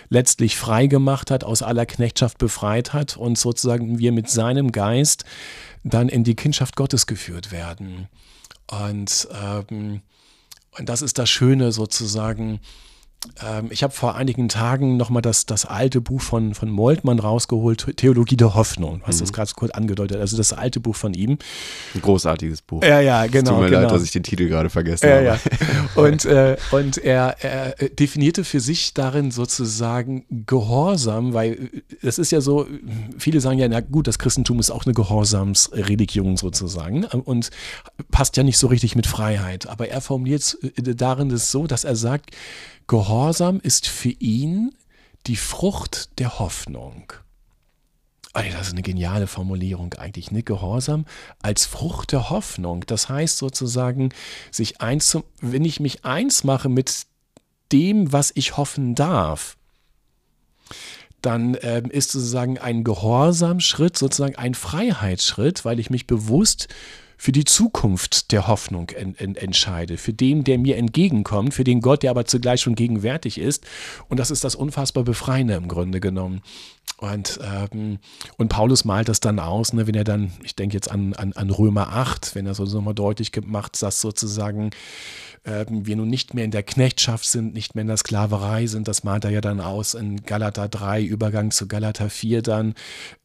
[0.09, 5.25] letztlich frei gemacht hat, aus aller Knechtschaft befreit hat und sozusagen wir mit seinem Geist
[5.83, 8.07] dann in die Kindschaft Gottes geführt werden.
[8.69, 10.01] Und, ähm,
[10.77, 12.59] und das ist das Schöne sozusagen
[13.69, 18.35] ich habe vor einigen Tagen nochmal das, das alte Buch von, von Moltmann rausgeholt, Theologie
[18.35, 18.99] der Hoffnung.
[18.99, 19.19] Du hast mhm.
[19.21, 20.17] das gerade kurz angedeutet.
[20.17, 21.37] Also das alte Buch von ihm.
[21.93, 22.83] Ein großartiges Buch.
[22.83, 23.37] Ja, ja, genau.
[23.37, 23.81] Es tut mir genau.
[23.81, 25.25] leid, dass ich den Titel gerade vergessen ja, habe.
[25.25, 25.39] Ja.
[25.95, 31.69] Und, äh, und er, er definierte für sich darin sozusagen Gehorsam, weil
[32.01, 32.65] es ist ja so,
[33.17, 37.49] viele sagen ja, na gut, das Christentum ist auch eine Gehorsamsreligion sozusagen und
[38.09, 39.67] passt ja nicht so richtig mit Freiheit.
[39.67, 42.31] Aber er formuliert darin das so, dass er sagt,
[42.91, 44.75] Gehorsam ist für ihn
[45.25, 47.13] die Frucht der Hoffnung.
[48.33, 50.43] das ist eine geniale Formulierung eigentlich, ne?
[50.43, 51.05] Gehorsam
[51.41, 52.83] als Frucht der Hoffnung.
[52.87, 54.09] Das heißt sozusagen,
[54.51, 57.05] sich eins zum, wenn ich mich eins mache mit
[57.71, 59.55] dem, was ich hoffen darf,
[61.21, 66.67] dann ähm, ist sozusagen ein Gehorsamschritt sozusagen ein Freiheitsschritt, weil ich mich bewusst
[67.21, 71.79] für die Zukunft der Hoffnung en, en, entscheide, für den, der mir entgegenkommt, für den
[71.79, 73.63] Gott, der aber zugleich schon gegenwärtig ist.
[74.09, 76.41] Und das ist das unfassbar Befreiende im Grunde genommen.
[76.97, 77.99] Und, ähm,
[78.37, 81.33] und Paulus malt das dann aus, ne, wenn er dann, ich denke jetzt an, an,
[81.33, 84.71] an Römer 8, wenn er so nochmal deutlich gemacht, dass sozusagen
[85.45, 88.87] ähm, wir nun nicht mehr in der Knechtschaft sind, nicht mehr in der Sklaverei sind.
[88.87, 92.73] Das malt er ja dann aus in Galater 3, Übergang zu Galater 4 dann,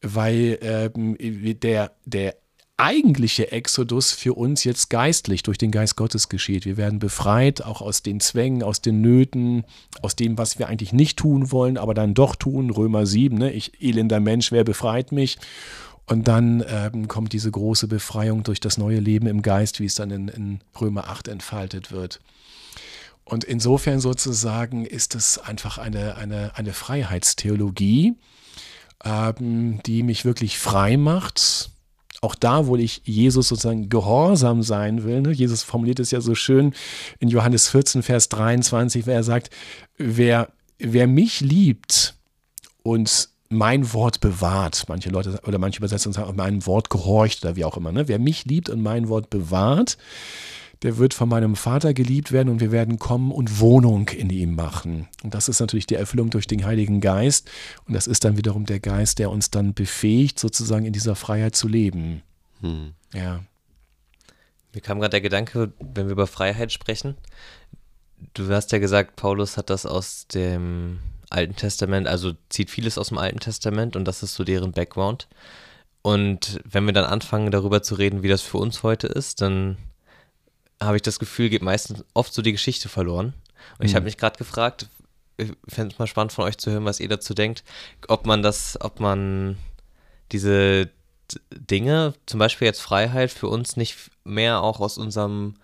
[0.01, 1.17] weil ähm,
[1.59, 2.35] der, der
[2.77, 6.65] eigentliche Exodus für uns jetzt geistlich durch den Geist Gottes geschieht.
[6.65, 9.65] Wir werden befreit, auch aus den Zwängen, aus den Nöten,
[10.03, 12.69] aus dem, was wir eigentlich nicht tun wollen, aber dann doch tun.
[12.69, 13.51] Römer 7, ne?
[13.51, 15.39] ich elender Mensch, wer befreit mich?
[16.05, 19.95] Und dann ähm, kommt diese große Befreiung durch das neue Leben im Geist, wie es
[19.95, 22.21] dann in, in Römer 8 entfaltet wird.
[23.25, 28.13] Und insofern sozusagen ist es einfach eine, eine, eine Freiheitstheologie,
[29.03, 31.71] ähm, die mich wirklich frei macht,
[32.21, 35.31] auch da, wo ich Jesus sozusagen gehorsam sein will, ne?
[35.31, 36.73] Jesus formuliert es ja so schön
[37.19, 39.51] in Johannes 14, Vers 23, wer er sagt,
[39.97, 40.49] wer,
[40.79, 42.15] wer mich liebt
[42.83, 47.65] und mein Wort bewahrt, manche Leute oder manche Übersetzungen sagen, mein Wort gehorcht oder wie
[47.65, 48.07] auch immer, ne?
[48.07, 49.97] wer mich liebt und mein Wort bewahrt,
[50.83, 54.55] der wird von meinem Vater geliebt werden und wir werden kommen und Wohnung in ihm
[54.55, 55.07] machen.
[55.23, 57.49] Und das ist natürlich die Erfüllung durch den Heiligen Geist
[57.87, 61.55] und das ist dann wiederum der Geist, der uns dann befähigt, sozusagen in dieser Freiheit
[61.55, 62.21] zu leben.
[62.61, 62.93] Hm.
[63.13, 63.43] Ja.
[64.73, 67.15] Mir kam gerade der Gedanke, wenn wir über Freiheit sprechen,
[68.33, 73.09] du hast ja gesagt, Paulus hat das aus dem Alten Testament, also zieht vieles aus
[73.09, 75.27] dem Alten Testament und das ist so deren Background.
[76.01, 79.77] Und wenn wir dann anfangen, darüber zu reden, wie das für uns heute ist, dann
[80.81, 83.33] habe ich das Gefühl, geht meistens oft so die Geschichte verloren.
[83.73, 83.85] Und mhm.
[83.85, 84.87] ich habe mich gerade gefragt,
[85.37, 87.63] ich fände es mal spannend von euch zu hören, was ihr dazu denkt,
[88.07, 89.57] ob man das, ob man
[90.31, 90.89] diese
[91.51, 95.55] Dinge, zum Beispiel jetzt Freiheit, für uns nicht mehr auch aus unserem,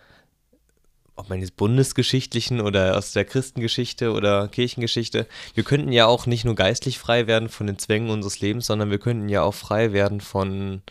[1.15, 6.43] ob man jetzt bundesgeschichtlichen oder aus der Christengeschichte oder Kirchengeschichte, wir könnten ja auch nicht
[6.45, 9.93] nur geistlich frei werden von den Zwängen unseres Lebens, sondern wir könnten ja auch frei
[9.93, 10.81] werden von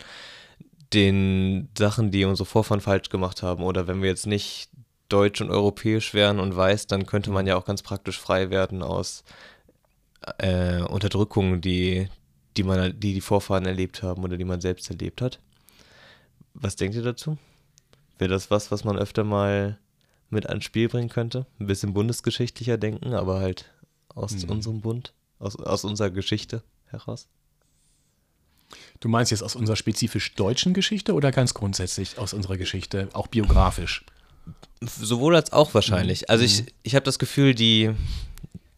[0.93, 3.63] den Sachen, die unsere Vorfahren falsch gemacht haben.
[3.63, 4.69] Oder wenn wir jetzt nicht
[5.09, 8.81] deutsch und europäisch wären und weiß, dann könnte man ja auch ganz praktisch frei werden
[8.81, 9.23] aus
[10.37, 12.07] äh, Unterdrückungen, die,
[12.57, 15.39] die man, die die Vorfahren erlebt haben oder die man selbst erlebt hat.
[16.53, 17.37] Was denkt ihr dazu?
[18.17, 19.79] Wäre das was, was man öfter mal
[20.29, 21.45] mit ans Spiel bringen könnte?
[21.59, 23.71] Ein bisschen bundesgeschichtlicher denken, aber halt
[24.09, 24.51] aus mhm.
[24.51, 27.27] unserem Bund, aus, aus unserer Geschichte heraus?
[28.99, 33.27] Du meinst jetzt aus unserer spezifisch deutschen Geschichte oder ganz grundsätzlich aus unserer Geschichte, auch
[33.27, 34.05] biografisch?
[34.81, 36.21] Sowohl als auch wahrscheinlich.
[36.21, 36.25] Mhm.
[36.29, 36.67] Also ich, mhm.
[36.83, 37.91] ich habe das Gefühl, die,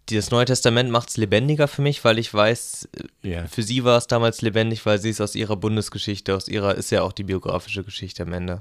[0.10, 2.90] die das Neue Testament macht es lebendiger für mich, weil ich weiß,
[3.24, 3.48] yeah.
[3.48, 6.92] für sie war es damals lebendig, weil sie es aus ihrer Bundesgeschichte, aus ihrer, ist
[6.92, 8.60] ja auch die biografische Geschichte am Ende,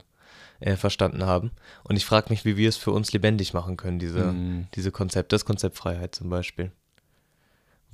[0.60, 1.50] äh, verstanden haben.
[1.82, 4.68] Und ich frage mich, wie wir es für uns lebendig machen können, diese, mm.
[4.74, 6.72] diese Konzept, das Konzept Freiheit zum Beispiel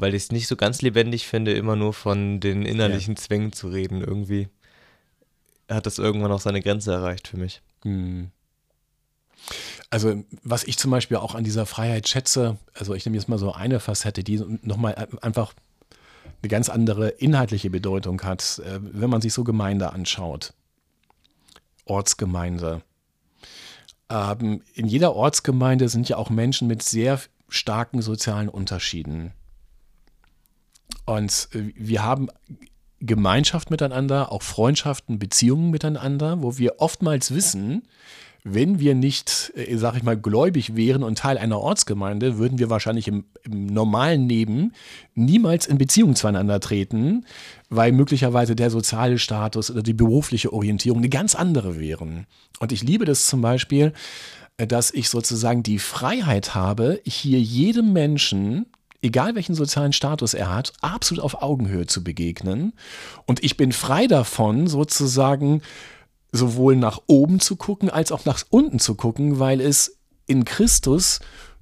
[0.01, 3.21] weil ich es nicht so ganz lebendig finde, immer nur von den innerlichen ja.
[3.21, 4.01] Zwängen zu reden.
[4.01, 4.49] Irgendwie
[5.69, 7.61] hat das irgendwann auch seine Grenze erreicht für mich.
[7.85, 8.31] Hm.
[9.91, 13.39] Also, was ich zum Beispiel auch an dieser Freiheit schätze, also ich nehme jetzt mal
[13.39, 15.53] so eine Facette, die nochmal einfach
[16.43, 20.55] eine ganz andere inhaltliche Bedeutung hat, äh, wenn man sich so Gemeinde anschaut.
[21.85, 22.83] Ortsgemeinde.
[24.09, 29.33] Ähm, in jeder Ortsgemeinde sind ja auch Menschen mit sehr starken sozialen Unterschieden.
[31.11, 32.29] Und äh, wir haben
[33.01, 37.83] Gemeinschaft miteinander, auch Freundschaften, Beziehungen miteinander, wo wir oftmals wissen,
[38.45, 42.71] wenn wir nicht, äh, sag ich mal, gläubig wären und Teil einer Ortsgemeinde, würden wir
[42.71, 44.73] wahrscheinlich im, im, normalen Leben
[45.17, 47.27] niemals in Beziehung zueinander treten,
[47.71, 52.27] weil möglicherweise der soziale Status oder die berufliche Orientierung eine ganz andere wären.
[52.61, 53.95] Und ich liebe das zum Beispiel,
[54.59, 58.67] dass ich sozusagen die Freiheit habe, hier jedem Menschen,
[59.03, 62.73] egal welchen sozialen Status er hat, absolut auf Augenhöhe zu begegnen.
[63.27, 65.63] Und ich bin frei davon, sozusagen
[66.33, 71.21] sowohl nach oben zu gucken, als auch nach unten zu gucken, weil es in Christus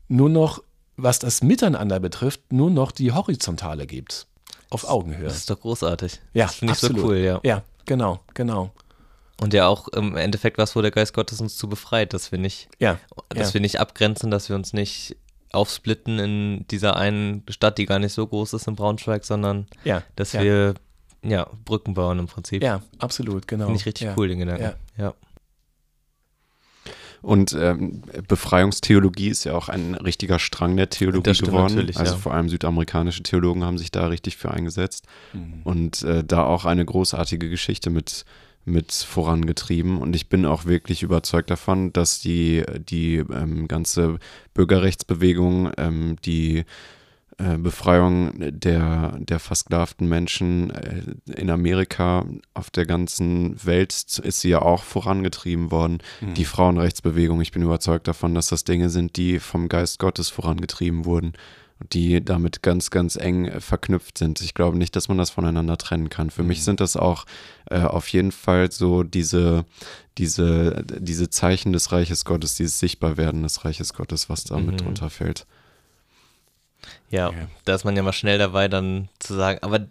[0.08, 0.62] nur noch,
[0.96, 4.26] was das Miteinander betrifft, nur noch die Horizontale gibt.
[4.70, 5.24] Auf Augenhöhe.
[5.24, 6.20] Das ist doch großartig.
[6.34, 7.00] Ja, das finde ich absolut.
[7.00, 7.40] so cool, ja.
[7.42, 8.70] Ja, genau, genau.
[9.40, 12.38] Und ja auch im Endeffekt was, wo der Geist Gottes uns zu befreit, dass wir
[12.38, 13.54] nicht, Ja, dass ja.
[13.54, 15.16] wir nicht abgrenzen, dass wir uns nicht
[15.52, 20.02] aufsplitten in dieser einen Stadt, die gar nicht so groß ist in Braunschweig, sondern ja,
[20.16, 20.42] dass ja.
[20.42, 20.74] wir
[21.22, 22.62] ja Brücken bauen im Prinzip.
[22.62, 23.66] Ja, absolut, genau.
[23.66, 24.14] Finde ich richtig ja.
[24.16, 24.62] cool, den Gedanken.
[24.62, 24.74] Ja.
[24.96, 25.14] ja.
[27.20, 31.74] Und ähm, Befreiungstheologie ist ja auch ein richtiger Strang der Theologie geworden.
[31.74, 32.18] natürlich, also ja.
[32.18, 35.60] vor allem südamerikanische Theologen haben sich da richtig für eingesetzt Mhm.
[35.64, 38.24] und äh, da auch eine großartige Geschichte mit,
[38.68, 39.98] mit vorangetrieben.
[39.98, 44.18] Und ich bin auch wirklich überzeugt davon, dass die, die ähm, ganze
[44.54, 46.64] Bürgerrechtsbewegung, ähm, die
[47.38, 51.02] äh, Befreiung der, der versklavten Menschen äh,
[51.36, 55.98] in Amerika, auf der ganzen Welt ist sie ja auch vorangetrieben worden.
[56.20, 56.34] Mhm.
[56.34, 61.04] Die Frauenrechtsbewegung, ich bin überzeugt davon, dass das Dinge sind, die vom Geist Gottes vorangetrieben
[61.04, 61.34] wurden
[61.92, 64.40] die damit ganz, ganz eng äh, verknüpft sind.
[64.40, 66.30] Ich glaube nicht, dass man das voneinander trennen kann.
[66.30, 67.24] Für mich sind das auch
[67.70, 69.64] äh, auf jeden Fall so diese,
[70.18, 74.78] diese, diese Zeichen des Reiches Gottes, dieses Sichtbarwerden des Reiches Gottes, was da mit Mhm.
[74.78, 75.46] drunter fällt.
[77.10, 77.48] Ja, Ja.
[77.64, 79.86] da ist man ja mal schnell dabei, dann zu sagen, aber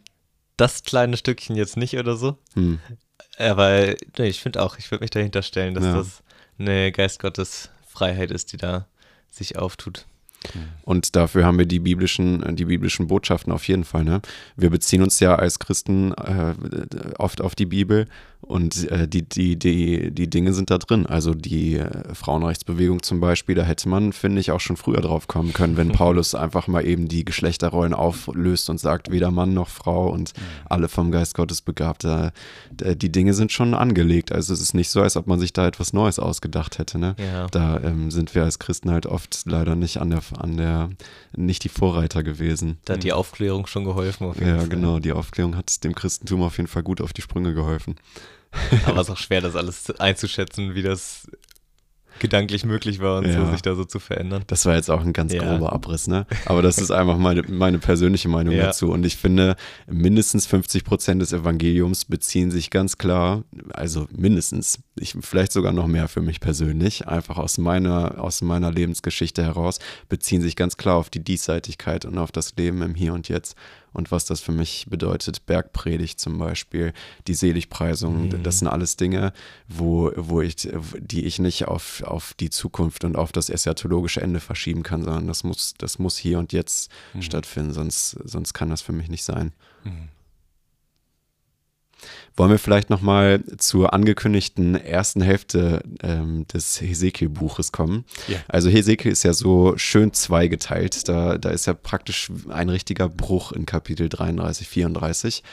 [0.58, 2.38] das kleine Stückchen jetzt nicht oder so.
[2.54, 2.80] Hm.
[3.38, 5.96] Aber nee, ich finde auch, ich würde mich dahinter stellen, dass Ja.
[5.98, 6.24] das
[6.60, 8.88] eine Geist Gottes Freiheit ist, die da
[9.30, 10.06] sich auftut.
[10.84, 14.04] Und dafür haben wir die biblischen, äh, die biblischen Botschaften auf jeden Fall.
[14.04, 14.22] Ne?
[14.56, 16.54] Wir beziehen uns ja als Christen äh,
[17.18, 18.08] oft auf die Bibel
[18.42, 21.06] und äh, die, die, die, die Dinge sind da drin.
[21.06, 25.28] Also die äh, Frauenrechtsbewegung zum Beispiel, da hätte man, finde ich, auch schon früher drauf
[25.28, 29.68] kommen können, wenn Paulus einfach mal eben die Geschlechterrollen auflöst und sagt, weder Mann noch
[29.70, 30.34] Frau und
[30.70, 32.04] alle vom Geist Gottes begabt.
[32.04, 32.32] Da,
[32.72, 34.32] da, die Dinge sind schon angelegt.
[34.32, 37.00] Also es ist nicht so, als ob man sich da etwas Neues ausgedacht hätte.
[37.00, 37.16] Ne?
[37.18, 37.48] Ja.
[37.48, 40.90] Da ähm, sind wir als Christen halt oft leider nicht an der, an der,
[41.36, 42.78] nicht die Vorreiter gewesen.
[42.86, 44.28] Da hat die Aufklärung schon geholfen.
[44.28, 44.70] Auf jeden Ja, Fall.
[44.70, 45.00] genau.
[45.00, 47.96] Die Aufklärung hat dem Christentum auf jeden Fall gut auf die Sprünge geholfen.
[48.86, 51.28] Aber es ist auch schwer, das alles einzuschätzen, wie das
[52.20, 53.46] gedanklich möglich war und Ja.
[53.46, 54.44] so, sich da so zu verändern.
[54.48, 55.44] Das war jetzt auch ein ganz Ja.
[55.44, 56.26] grober Abriss, ne?
[56.48, 58.66] Aber das ist einfach meine, meine persönliche Meinung Ja.
[58.68, 58.90] dazu.
[58.90, 59.56] Und ich finde,
[59.86, 65.86] mindestens 50 Prozent des Evangeliums beziehen sich ganz klar, also mindestens, ich, vielleicht sogar noch
[65.86, 69.78] mehr für mich persönlich, einfach aus meiner, aus meiner Lebensgeschichte heraus,
[70.10, 73.56] beziehen sich ganz klar auf die Diesseitigkeit und auf das Leben im Hier und Jetzt.
[73.98, 76.94] Und was das für mich bedeutet, Bergpredigt zum Beispiel,
[77.28, 78.44] die Seligpreisung, Mhm.
[78.44, 79.34] das sind alles Dinge,
[79.68, 80.56] wo, wo ich,
[81.00, 85.28] die ich nicht auf, auf die Zukunft und auf das eschatologische Ende verschieben kann, sondern
[85.28, 87.22] das muss, das muss hier und jetzt Mhm.
[87.24, 89.52] stattfinden, sonst, sonst kann das für mich nicht sein.
[92.38, 98.06] Wollen wir vielleicht nochmal zur angekündigten ersten Hälfte ähm, des Hesekiel-Buches kommen?
[98.28, 98.38] Ja.
[98.48, 101.08] Also Hesekiel ist ja so schön zweigeteilt.
[101.10, 105.44] Da, da ist ja praktisch ein richtiger Bruch in Kapitel 33, 34,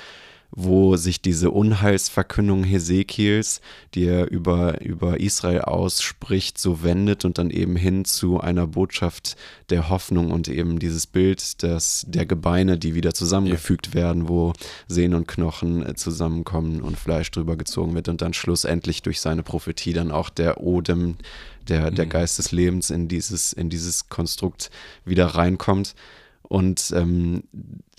[0.56, 3.60] wo sich diese Unheilsverkündung Hesekiels,
[3.94, 9.36] die er über, über Israel ausspricht, so wendet und dann eben hin zu einer Botschaft
[9.70, 14.52] der Hoffnung und eben dieses Bild des, der Gebeine, die wieder zusammengefügt werden, wo
[14.86, 19.42] Sehnen und Knochen äh, zusammenkommen und Fleisch drüber gezogen wird und dann schlussendlich durch seine
[19.42, 21.16] Prophetie dann auch der Odem,
[21.68, 24.70] der, der Geist des Lebens in dieses, in dieses Konstrukt
[25.04, 25.94] wieder reinkommt.
[26.46, 27.44] Und ähm,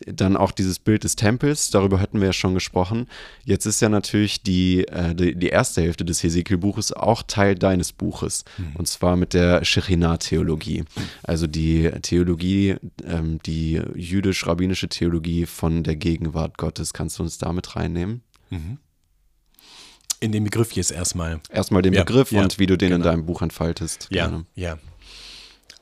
[0.05, 3.07] dann auch dieses Bild des Tempels, darüber hatten wir ja schon gesprochen.
[3.43, 7.91] Jetzt ist ja natürlich die, äh, die, die erste Hälfte des Hesekiel-Buches auch Teil deines
[7.91, 8.45] Buches.
[8.75, 10.83] Und zwar mit der Shechinah-Theologie.
[11.23, 16.93] Also die Theologie, ähm, die jüdisch-rabbinische Theologie von der Gegenwart Gottes.
[16.93, 18.21] Kannst du uns damit reinnehmen?
[20.19, 21.41] In dem Begriff jetzt erstmal.
[21.49, 23.11] Erstmal den Ja, Begriff ja, und wie du den in genau.
[23.11, 24.07] deinem Buch entfaltest.
[24.11, 24.45] Ja, Gerne.
[24.55, 24.77] ja.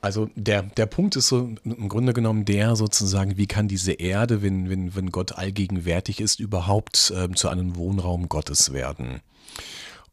[0.04, 4.42] Also der, der Punkt ist so im Grunde genommen der sozusagen, wie kann diese Erde,
[4.42, 9.22] wenn, wenn, wenn Gott allgegenwärtig ist, überhaupt ähm, zu einem Wohnraum Gottes werden?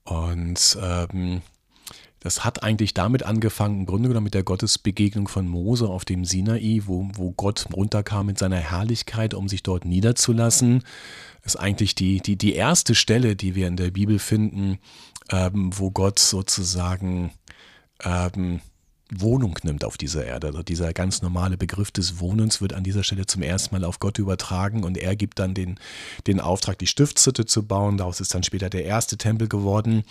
[0.06, 1.42] Und ähm,
[2.22, 6.24] das hat eigentlich damit angefangen, im Grunde genommen mit der Gottesbegegnung von Mose auf dem
[6.24, 10.86] Sinai, wo, wo Gott runterkam mit seiner Herrlichkeit, um sich dort niederzulassen.
[11.44, 14.80] Das ist eigentlich die, die, die erste Stelle, die wir in der Bibel finden,
[15.30, 17.32] ähm, wo Gott sozusagen
[18.06, 18.62] ähm,
[19.12, 20.48] Wohnung nimmt auf dieser Erde.
[20.48, 24.00] Also dieser ganz normale Begriff des Wohnens wird an dieser Stelle zum ersten Mal auf
[24.00, 25.80] Gott übertragen und er gibt dann den,
[26.28, 27.98] den Auftrag, die Stiftshütte zu bauen.
[27.98, 30.04] Daraus ist dann später der erste Tempel geworden.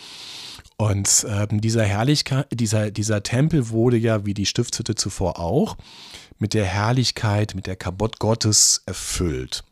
[0.76, 5.76] Und ähm, dieser Herrlichkeit, dieser, dieser Tempel wurde ja, wie die Stiftshütte zuvor auch,
[6.38, 9.64] mit der Herrlichkeit, mit der Kabott Gottes erfüllt.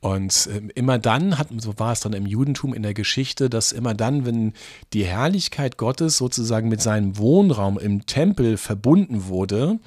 [0.00, 3.72] Und äh, immer dann hat, so war es dann im Judentum in der Geschichte, dass
[3.72, 4.52] immer dann, wenn
[4.92, 9.80] die Herrlichkeit Gottes sozusagen mit seinem Wohnraum im Tempel verbunden wurde,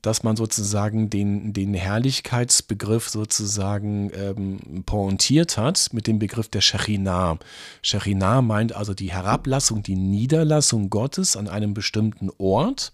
[0.00, 7.38] dass man sozusagen den, den Herrlichkeitsbegriff sozusagen ähm, pointiert hat mit dem Begriff der Shechinah.
[7.82, 12.92] Shechinah meint also die Herablassung, die Niederlassung Gottes an einem bestimmten Ort,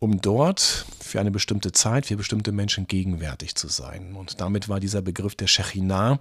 [0.00, 4.16] um dort für eine bestimmte Zeit, für bestimmte Menschen gegenwärtig zu sein.
[4.16, 6.18] Und damit war dieser Begriff der Shechinah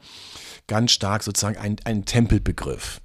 [0.67, 3.01] ganz stark sozusagen ein, ein Tempelbegriff.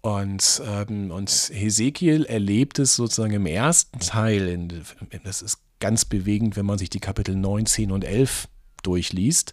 [0.00, 4.82] Und, ähm, und Hesekiel erlebt es sozusagen im ersten Teil, in,
[5.24, 8.48] das ist ganz bewegend, wenn man sich die Kapitel 9, 10 und 11
[8.82, 9.52] durchliest,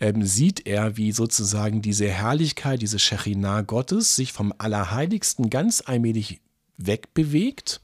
[0.00, 6.40] ähm, sieht er, wie sozusagen diese Herrlichkeit, diese Shechinah Gottes sich vom Allerheiligsten ganz allmählich
[6.78, 7.80] wegbewegt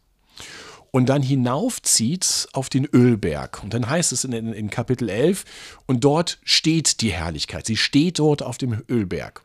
[0.92, 3.64] und dann hinaufzieht auf den Ölberg.
[3.64, 5.44] Und dann heißt es in, in, in Kapitel 11,
[5.86, 7.66] und dort steht die Herrlichkeit.
[7.66, 9.42] Sie steht dort auf dem Ölberg.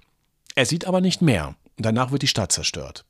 [0.53, 1.55] Er sieht aber nicht mehr.
[1.77, 3.05] Und danach wird die Stadt zerstört.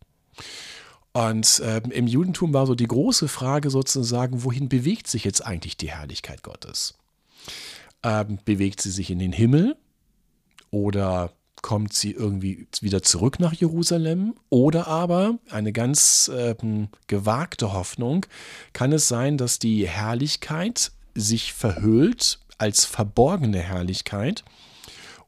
[1.13, 5.75] Und äh, im Judentum war so die große Frage sozusagen, wohin bewegt sich jetzt eigentlich
[5.75, 6.93] die Herrlichkeit Gottes?
[8.03, 9.75] Ähm, bewegt sie sich in den Himmel
[10.69, 14.35] oder kommt sie irgendwie wieder zurück nach Jerusalem?
[14.49, 16.55] Oder aber, eine ganz äh,
[17.07, 18.25] gewagte Hoffnung,
[18.73, 24.43] kann es sein, dass die Herrlichkeit sich verhüllt als verborgene Herrlichkeit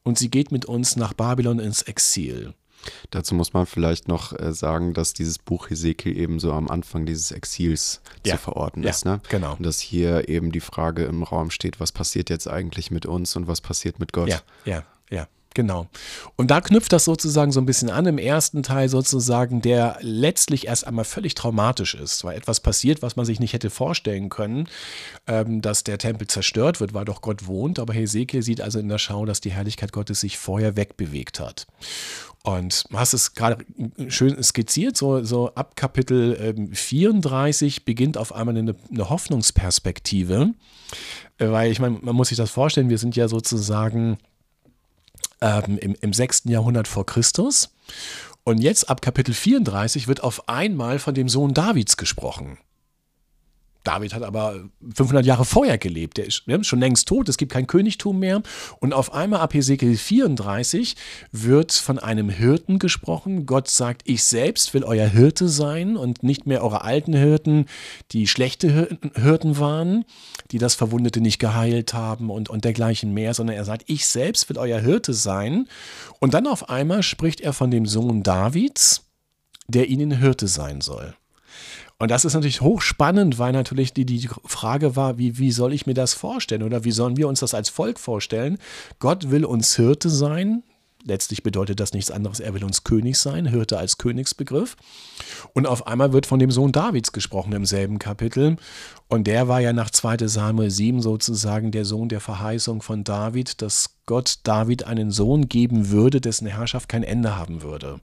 [0.02, 2.54] und sie geht mit uns nach Babylon ins Exil.
[3.10, 7.04] Dazu muss man vielleicht noch äh, sagen, dass dieses Buch Hesekiel eben so am Anfang
[7.04, 8.34] dieses Exils ja.
[8.34, 9.04] zu verorten ja, ist.
[9.04, 9.20] Ne?
[9.28, 9.54] Genau.
[9.56, 13.36] Und dass hier eben die Frage im Raum steht, was passiert jetzt eigentlich mit uns
[13.36, 14.28] und was passiert mit Gott?
[14.28, 15.28] Ja, ja, ja.
[15.54, 15.88] Genau.
[16.36, 20.68] Und da knüpft das sozusagen so ein bisschen an im ersten Teil sozusagen, der letztlich
[20.68, 24.68] erst einmal völlig traumatisch ist, weil etwas passiert, was man sich nicht hätte vorstellen können,
[25.26, 27.80] ähm, dass der Tempel zerstört wird, weil doch Gott wohnt.
[27.80, 31.66] Aber Hesekiel sieht also in der Schau, dass die Herrlichkeit Gottes sich vorher wegbewegt hat.
[32.42, 33.64] Und du hast es gerade
[34.08, 40.54] schön skizziert, so, so ab Kapitel ähm, 34 beginnt auf einmal eine, eine Hoffnungsperspektive,
[41.38, 44.16] äh, weil ich meine, man muss sich das vorstellen, wir sind ja sozusagen
[45.40, 46.42] ähm, im, im 6.
[46.46, 47.74] Jahrhundert vor Christus
[48.44, 52.58] und jetzt ab Kapitel 34 wird auf einmal von dem Sohn Davids gesprochen.
[53.84, 56.18] David hat aber 500 Jahre vorher gelebt.
[56.18, 57.28] Der ist schon längst tot.
[57.28, 58.42] Es gibt kein Königtum mehr.
[58.78, 60.96] Und auf einmal ab Hesekiel 34
[61.32, 63.46] wird von einem Hirten gesprochen.
[63.46, 67.66] Gott sagt, ich selbst will euer Hirte sein und nicht mehr eure alten Hirten,
[68.12, 70.04] die schlechte Hirten waren,
[70.50, 74.48] die das Verwundete nicht geheilt haben und, und dergleichen mehr, sondern er sagt, ich selbst
[74.50, 75.68] will euer Hirte sein.
[76.18, 79.06] Und dann auf einmal spricht er von dem Sohn Davids,
[79.68, 81.14] der ihnen Hirte sein soll.
[82.00, 85.86] Und das ist natürlich hochspannend, weil natürlich die, die Frage war, wie, wie soll ich
[85.86, 88.56] mir das vorstellen oder wie sollen wir uns das als Volk vorstellen?
[89.00, 90.62] Gott will uns Hirte sein.
[91.04, 94.76] Letztlich bedeutet das nichts anderes, er will uns König sein, Hirte als Königsbegriff.
[95.52, 98.56] Und auf einmal wird von dem Sohn Davids gesprochen im selben Kapitel.
[99.08, 103.60] Und der war ja nach 2 Samuel 7 sozusagen der Sohn der Verheißung von David,
[103.60, 108.00] dass Gott David einen Sohn geben würde, dessen Herrschaft kein Ende haben würde.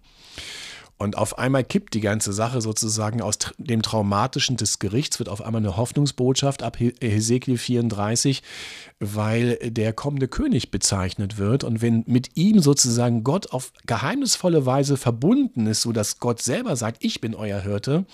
[0.98, 5.42] Und auf einmal kippt die ganze Sache sozusagen aus dem Traumatischen des Gerichts, wird auf
[5.42, 8.42] einmal eine Hoffnungsbotschaft ab Hesekiel 34,
[9.00, 11.64] weil der kommende König bezeichnet wird.
[11.64, 17.04] Und wenn mit ihm sozusagen Gott auf geheimnisvolle Weise verbunden ist, sodass Gott selber sagt,
[17.04, 18.06] ich bin euer Hirte,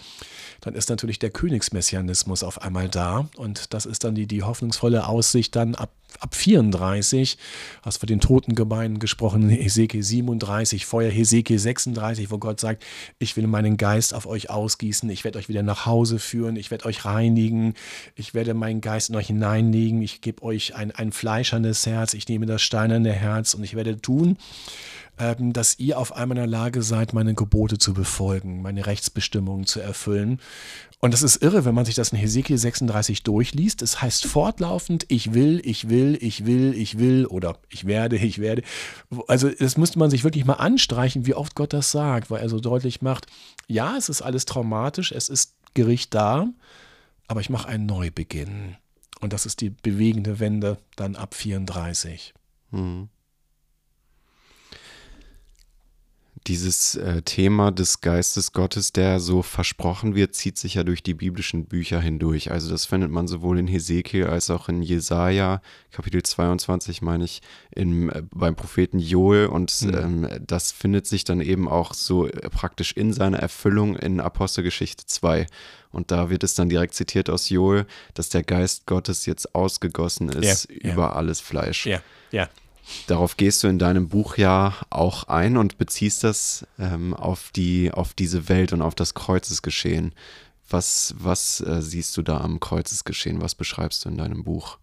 [0.59, 3.29] dann ist natürlich der Königsmessianismus auf einmal da.
[3.37, 5.91] Und das ist dann die, die hoffnungsvolle Aussicht dann ab
[6.21, 7.37] ab 34,
[7.81, 12.83] hast von den Totengemeinden gesprochen, Hesekiel 37, vorher Hesekiel 36, wo Gott sagt,
[13.19, 16.71] ich will meinen Geist auf euch ausgießen, ich werde euch wieder nach Hause führen, ich
[16.71, 17.73] werde euch reinigen,
[18.15, 22.27] ich werde meinen Geist in euch hineinlegen, ich gebe euch ein, ein fleischernes Herz, ich
[22.27, 24.37] nehme das steinerne Herz und ich werde tun,
[25.19, 29.65] ähm, dass ihr auf einmal in der Lage seid, meine Gebote zu befolgen, meine Rechtsbestimmungen
[29.65, 30.39] zu erfüllen.
[30.99, 33.81] Und das ist irre, wenn man sich das in Hesekiel 36 durchliest.
[33.81, 38.39] Es heißt fortlaufend, ich will, ich will, ich will, ich will oder ich werde, ich
[38.39, 38.63] werde.
[39.27, 42.49] Also das müsste man sich wirklich mal anstreichen, wie oft Gott das sagt, weil er
[42.49, 43.27] so deutlich macht,
[43.67, 46.47] ja, es ist alles traumatisch, es ist Gericht da,
[47.27, 48.77] aber ich mache einen Neubeginn.
[49.19, 52.33] Und das ist die bewegende Wende dann ab 34.
[52.71, 53.09] Mhm.
[56.47, 61.13] Dieses äh, Thema des Geistes Gottes, der so versprochen wird, zieht sich ja durch die
[61.13, 62.51] biblischen Bücher hindurch.
[62.51, 67.41] Also das findet man sowohl in Hesekiel als auch in Jesaja, Kapitel 22, meine ich,
[67.71, 69.47] in, äh, beim Propheten Joel.
[69.47, 69.93] Und mhm.
[69.93, 75.05] ähm, das findet sich dann eben auch so äh, praktisch in seiner Erfüllung in Apostelgeschichte
[75.05, 75.47] 2.
[75.93, 77.85] Und da wird es dann direkt zitiert aus Joel,
[78.15, 81.13] dass der Geist Gottes jetzt ausgegossen ist ja, über ja.
[81.13, 81.85] alles Fleisch.
[81.85, 82.49] Ja, ja.
[83.07, 87.91] Darauf gehst du in deinem Buch ja auch ein und beziehst das ähm, auf, die,
[87.91, 90.13] auf diese Welt und auf das Kreuzesgeschehen.
[90.69, 93.41] Was, was äh, siehst du da am Kreuzesgeschehen?
[93.41, 94.77] Was beschreibst du in deinem Buch?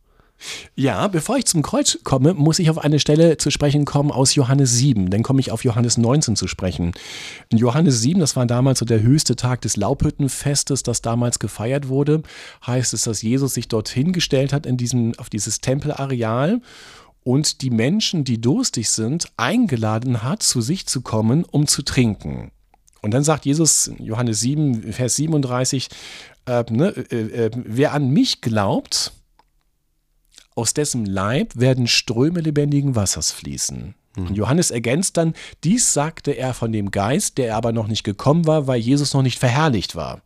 [0.75, 4.35] Ja, bevor ich zum Kreuz komme, muss ich auf eine Stelle zu sprechen kommen aus
[4.35, 5.11] Johannes 7.
[5.11, 6.93] Dann komme ich auf Johannes 19 zu sprechen.
[7.51, 11.89] In Johannes 7, das war damals so der höchste Tag des Laubhüttenfestes, das damals gefeiert
[11.89, 12.23] wurde,
[12.67, 16.63] heißt es, dass Jesus sich dorthin gestellt hat in diesem, auf dieses Tempelareal
[17.23, 22.51] und die Menschen, die durstig sind, eingeladen hat, zu sich zu kommen, um zu trinken.
[23.03, 25.89] Und dann sagt Jesus, Johannes 7, Vers 37,
[26.47, 29.13] äh, ne, äh, äh, wer an mich glaubt,
[30.55, 33.95] aus dessen Leib werden Ströme lebendigen Wassers fließen.
[34.17, 34.27] Mhm.
[34.27, 38.47] Und Johannes ergänzt dann, dies sagte er von dem Geist, der aber noch nicht gekommen
[38.47, 40.21] war, weil Jesus noch nicht verherrlicht war.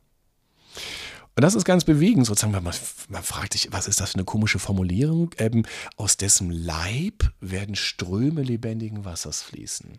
[1.37, 2.74] Und das ist ganz bewegend, sozusagen, man,
[3.09, 5.35] man fragt sich, was ist das für eine komische Formulierung?
[5.39, 5.64] Ähm,
[5.97, 9.99] aus dessen Leib werden Ströme lebendigen Wassers fließen.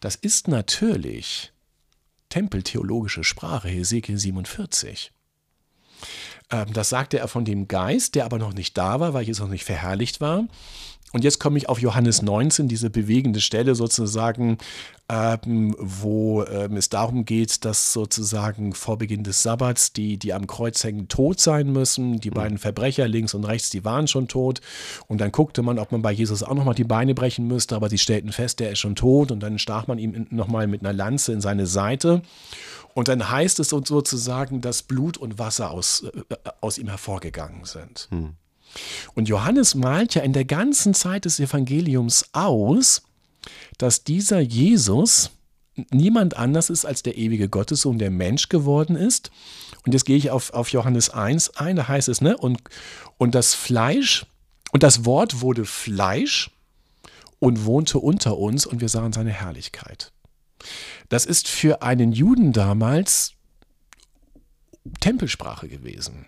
[0.00, 1.52] Das ist natürlich
[2.30, 5.12] tempeltheologische Sprache, Hesekiel 47.
[6.50, 9.42] Ähm, das sagte er von dem Geist, der aber noch nicht da war, weil Jesus
[9.42, 10.44] noch nicht verherrlicht war.
[11.12, 14.58] Und jetzt komme ich auf Johannes 19, diese bewegende Stelle sozusagen,
[15.08, 20.46] ähm, wo ähm, es darum geht, dass sozusagen vor Beginn des Sabbats die, die am
[20.46, 22.20] Kreuz hängen, tot sein müssen.
[22.20, 22.34] Die mhm.
[22.34, 24.60] beiden Verbrecher links und rechts, die waren schon tot.
[25.06, 27.88] Und dann guckte man, ob man bei Jesus auch nochmal die Beine brechen müsste, aber
[27.88, 29.32] sie stellten fest, der ist schon tot.
[29.32, 32.20] Und dann stach man ihm nochmal mit einer Lanze in seine Seite.
[32.92, 38.08] Und dann heißt es sozusagen, dass Blut und Wasser aus, äh, aus ihm hervorgegangen sind.
[38.10, 38.34] Mhm.
[39.14, 43.02] Und Johannes malt ja in der ganzen Zeit des Evangeliums aus,
[43.78, 45.30] dass dieser Jesus
[45.90, 49.30] niemand anders ist als der ewige Gottessohn, der Mensch geworden ist.
[49.84, 52.60] Und jetzt gehe ich auf, auf Johannes 1 ein, da heißt es, ne, und,
[53.16, 54.26] und das Fleisch,
[54.72, 56.50] und das Wort wurde Fleisch
[57.38, 60.12] und wohnte unter uns und wir sahen seine Herrlichkeit.
[61.08, 63.34] Das ist für einen Juden damals
[65.00, 66.26] Tempelsprache gewesen.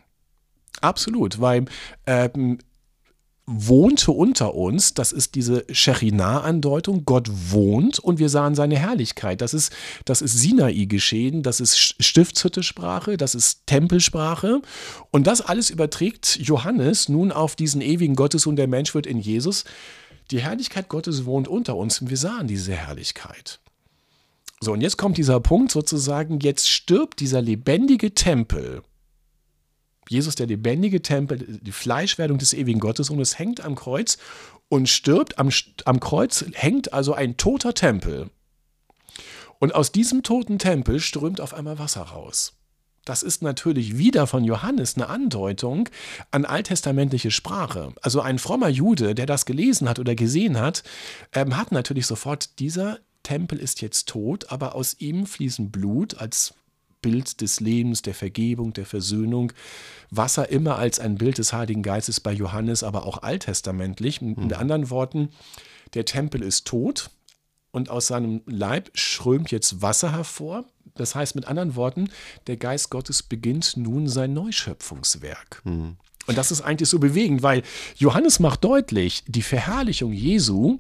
[0.80, 1.66] Absolut, weil
[2.06, 2.58] ähm,
[3.52, 9.40] wohnte unter uns, das ist diese Shechinah-Andeutung, Gott wohnt und wir sahen seine Herrlichkeit.
[9.40, 9.72] Das ist,
[10.04, 14.62] das ist Sinai geschehen, das ist Stiftshütte-Sprache, das ist Tempelsprache
[15.10, 19.18] und das alles überträgt Johannes nun auf diesen ewigen Gottes und der Mensch wird in
[19.18, 19.64] Jesus.
[20.30, 23.58] Die Herrlichkeit Gottes wohnt unter uns und wir sahen diese Herrlichkeit.
[24.60, 28.82] So, und jetzt kommt dieser Punkt sozusagen, jetzt stirbt dieser lebendige Tempel
[30.10, 34.18] Jesus, der lebendige Tempel, die Fleischwerdung des ewigen Gottes und es hängt am Kreuz
[34.68, 35.38] und stirbt.
[35.38, 35.50] Am,
[35.84, 38.28] am Kreuz hängt also ein toter Tempel.
[39.60, 42.54] Und aus diesem toten Tempel strömt auf einmal Wasser raus.
[43.04, 45.88] Das ist natürlich wieder von Johannes eine Andeutung
[46.32, 47.92] an alttestamentliche Sprache.
[48.02, 50.82] Also ein frommer Jude, der das gelesen hat oder gesehen hat,
[51.32, 56.54] ähm, hat natürlich sofort, dieser Tempel ist jetzt tot, aber aus ihm fließen Blut als
[57.02, 59.52] Bild des Lebens, der Vergebung, der Versöhnung.
[60.10, 64.20] Wasser immer als ein Bild des Heiligen Geistes bei Johannes, aber auch alttestamentlich.
[64.20, 64.52] Mit mhm.
[64.52, 65.30] anderen Worten,
[65.94, 67.10] der Tempel ist tot
[67.70, 70.64] und aus seinem Leib strömt jetzt Wasser hervor.
[70.94, 72.10] Das heißt mit anderen Worten,
[72.46, 75.62] der Geist Gottes beginnt nun sein Neuschöpfungswerk.
[75.64, 75.96] Mhm.
[76.26, 77.62] Und das ist eigentlich so bewegend, weil
[77.96, 80.78] Johannes macht deutlich, die Verherrlichung Jesu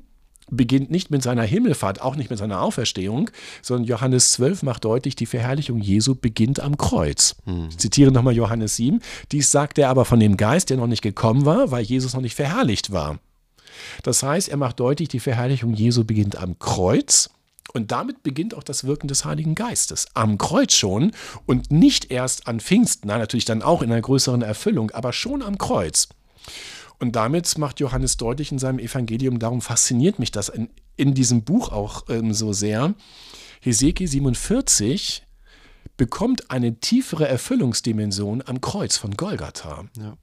[0.50, 3.30] beginnt nicht mit seiner Himmelfahrt, auch nicht mit seiner Auferstehung,
[3.62, 7.36] sondern Johannes 12 macht deutlich, die Verherrlichung Jesu beginnt am Kreuz.
[7.44, 7.68] Hm.
[7.70, 9.00] Ich zitiere nochmal Johannes 7.
[9.32, 12.22] Dies sagt er aber von dem Geist, der noch nicht gekommen war, weil Jesus noch
[12.22, 13.18] nicht verherrlicht war.
[14.02, 17.30] Das heißt, er macht deutlich, die Verherrlichung Jesu beginnt am Kreuz.
[17.72, 20.08] Und damit beginnt auch das Wirken des Heiligen Geistes.
[20.14, 21.12] Am Kreuz schon
[21.46, 25.42] und nicht erst an Pfingsten, na, natürlich dann auch in einer größeren Erfüllung, aber schon
[25.42, 26.08] am Kreuz.
[27.00, 31.42] Und damit macht Johannes deutlich in seinem Evangelium, darum fasziniert mich das in, in diesem
[31.42, 32.94] Buch auch ähm, so sehr.
[33.60, 35.22] Hesekiel 47
[35.96, 39.84] bekommt eine tiefere Erfüllungsdimension am Kreuz von Golgatha.
[39.98, 40.16] Ja.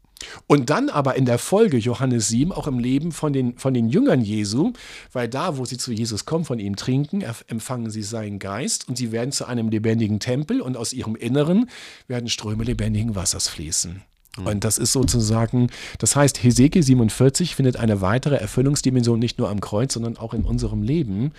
[0.47, 3.87] Und dann aber in der Folge Johannes 7 auch im Leben von den, von den
[3.87, 4.73] Jüngern Jesu,
[5.11, 8.97] weil da, wo sie zu Jesus kommen, von ihm trinken, empfangen sie seinen Geist und
[8.97, 11.69] sie werden zu einem lebendigen Tempel und aus ihrem Inneren
[12.07, 14.03] werden Ströme lebendigen Wassers fließen.
[14.37, 14.47] Mhm.
[14.47, 15.69] Und das ist sozusagen,
[15.99, 20.43] das heißt, Hesekiel 47 findet eine weitere Erfüllungsdimension nicht nur am Kreuz, sondern auch in
[20.43, 21.33] unserem Leben.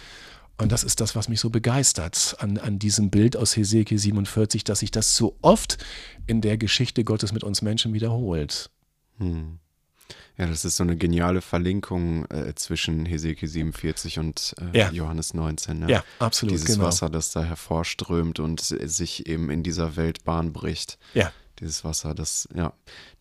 [0.60, 4.64] Und das ist das, was mich so begeistert an, an diesem Bild aus Hesekiel 47,
[4.64, 5.78] dass sich das so oft
[6.26, 8.70] in der Geschichte Gottes mit uns Menschen wiederholt.
[9.18, 9.60] Hm.
[10.36, 14.90] Ja, das ist so eine geniale Verlinkung äh, zwischen Hesekiel 47 und äh, ja.
[14.90, 15.80] Johannes 19.
[15.80, 15.90] Ne?
[15.90, 16.54] Ja, absolut.
[16.54, 16.84] Dieses genau.
[16.84, 20.98] Wasser, das da hervorströmt und sich eben in dieser Welt Bahn bricht.
[21.12, 21.32] Ja.
[21.60, 22.72] Dieses Wasser, das, ja,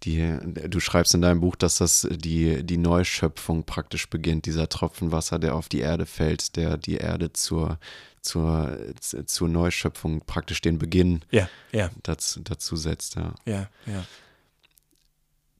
[0.03, 5.11] die, du schreibst in deinem Buch, dass das die, die Neuschöpfung praktisch beginnt, dieser Tropfen
[5.11, 7.79] Wasser, der auf die Erde fällt, der die Erde zur,
[8.21, 11.89] zur, zur Neuschöpfung praktisch den Beginn ja, ja.
[12.03, 13.15] Dazu, dazu setzt.
[13.15, 13.69] Ja, ja.
[13.85, 14.05] ja.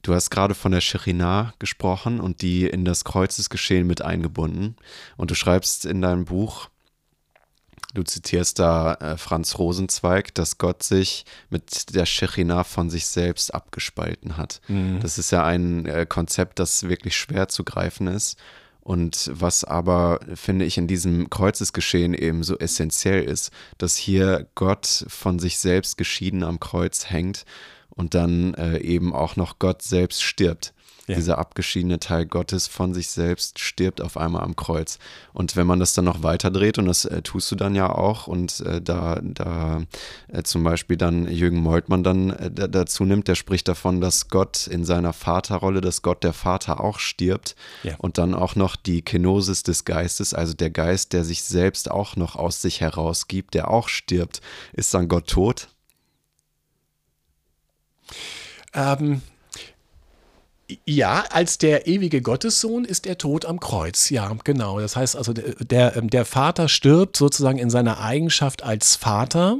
[0.08, 4.78] Du hast gerade von der Shechina gesprochen und die in das Kreuzesgeschehen mit eingebunden.
[5.18, 6.70] Und du schreibst in deinem Buch,
[7.98, 13.54] du zitierst da äh, Franz Rosenzweig, dass Gott sich mit der Shechina von sich selbst
[13.54, 14.62] abgespalten hat.
[14.68, 15.00] Mhm.
[15.02, 18.38] Das ist ja ein äh, Konzept, das wirklich schwer zu greifen ist.
[18.82, 25.06] Und was aber, finde ich, in diesem Kreuzesgeschehen eben so essentiell ist, dass hier Gott
[25.10, 27.44] von sich selbst geschieden am Kreuz hängt
[27.90, 30.74] und dann äh, eben auch noch Gott selbst stirbt.
[31.08, 31.16] Ja.
[31.16, 35.00] Dieser abgeschiedene Teil Gottes von sich selbst stirbt auf einmal am Kreuz.
[35.32, 38.28] Und wenn man das dann noch weiterdreht, und das äh, tust du dann ja auch,
[38.28, 39.84] und äh, da, da
[40.28, 44.68] äh, zum Beispiel dann Jürgen Moltmann dann äh, dazu nimmt, der spricht davon, dass Gott
[44.68, 47.56] in seiner Vaterrolle, dass Gott der Vater auch stirbt.
[47.84, 47.96] Ja.
[48.00, 52.18] Und dann auch noch die Kenosis des Geistes, also der Geist, der sich selbst auch
[52.18, 54.42] noch aus sich herausgibt, der auch stirbt.
[54.74, 55.70] Ist dann Gott tot?
[58.74, 59.22] Ähm,
[60.86, 64.10] ja, als der ewige Gottessohn ist er tot am Kreuz.
[64.10, 64.80] Ja, genau.
[64.80, 69.60] Das heißt also, der, ähm, der Vater stirbt sozusagen in seiner Eigenschaft als Vater.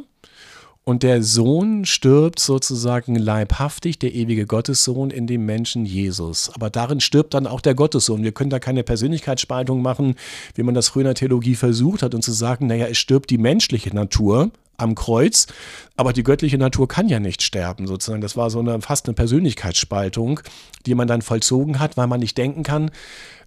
[0.84, 6.50] Und der Sohn stirbt sozusagen leibhaftig, der ewige Gottessohn, in dem Menschen Jesus.
[6.54, 8.24] Aber darin stirbt dann auch der Gottessohn.
[8.24, 10.16] Wir können da keine Persönlichkeitsspaltung machen,
[10.56, 13.30] wie man das früher in der Theologie versucht hat, und zu sagen, naja, es stirbt
[13.32, 15.48] die menschliche Natur, am Kreuz,
[15.96, 18.22] aber die göttliche Natur kann ja nicht sterben, sozusagen.
[18.22, 20.40] Das war so eine fast eine Persönlichkeitsspaltung,
[20.86, 22.92] die man dann vollzogen hat, weil man nicht denken kann,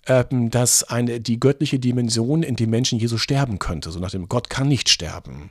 [0.06, 3.90] ähm, dass eine, die göttliche Dimension in dem Menschen Jesus sterben könnte.
[3.90, 5.50] So nach dem Gott kann nicht sterben.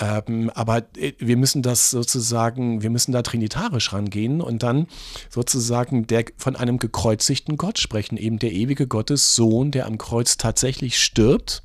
[0.00, 4.86] Ähm, aber äh, wir müssen das sozusagen, wir müssen da trinitarisch rangehen und dann
[5.28, 10.36] sozusagen der, von einem gekreuzigten Gott sprechen, eben der ewige Gottes Sohn, der am Kreuz
[10.36, 11.62] tatsächlich stirbt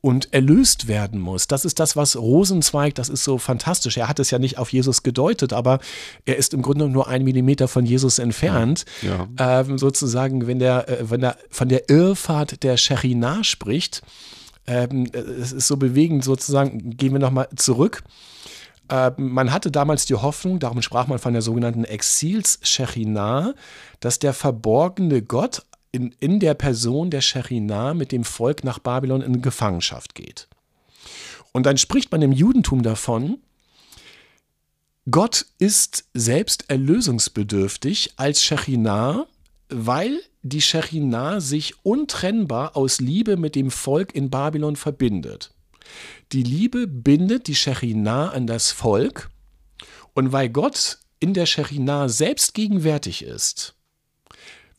[0.00, 1.46] und erlöst werden muss.
[1.46, 3.96] Das ist das, was Rosenzweig, das ist so fantastisch.
[3.96, 5.78] Er hat es ja nicht auf Jesus gedeutet, aber
[6.24, 8.84] er ist im Grunde nur ein Millimeter von Jesus entfernt.
[9.02, 9.28] Ja.
[9.38, 9.60] Ja.
[9.60, 14.02] Ähm, sozusagen, wenn der, äh, wenn er von der Irrfahrt der Shechina spricht,
[14.66, 18.02] ähm, es ist so bewegend sozusagen, gehen wir nochmal zurück.
[18.88, 23.54] Ähm, man hatte damals die Hoffnung, darum sprach man von der sogenannten Exils-Shechina,
[24.00, 25.62] dass der verborgene Gott
[25.92, 30.48] in, in der Person der Shechina mit dem Volk nach Babylon in Gefangenschaft geht.
[31.52, 33.38] Und dann spricht man im Judentum davon,
[35.10, 39.26] Gott ist selbst erlösungsbedürftig als Shechina,
[39.68, 45.52] weil die Shechina sich untrennbar aus Liebe mit dem Volk in Babylon verbindet.
[46.32, 49.30] Die Liebe bindet die Shechina an das Volk
[50.14, 53.74] und weil Gott in der Shechina selbst gegenwärtig ist,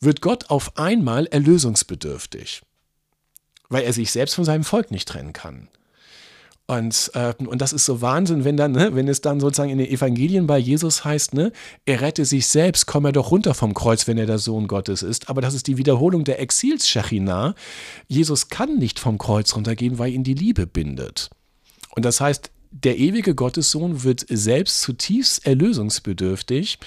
[0.02, 2.62] wird Gott auf einmal erlösungsbedürftig,
[3.68, 5.68] weil er sich selbst von seinem Volk nicht trennen kann.
[6.66, 9.78] Und, äh, und das ist so Wahnsinn, wenn dann, ne, wenn es dann sozusagen in
[9.78, 11.52] den Evangelien bei Jesus heißt, ne,
[11.84, 15.02] er rette sich selbst, komme er doch runter vom Kreuz, wenn er der Sohn Gottes
[15.02, 15.28] ist.
[15.28, 17.54] Aber das ist die Wiederholung der Exils-Schachina.
[18.06, 21.30] Jesus kann nicht vom Kreuz runtergehen, weil ihn die Liebe bindet.
[21.94, 26.78] Und das heißt, der ewige Gottessohn wird selbst zutiefst erlösungsbedürftig.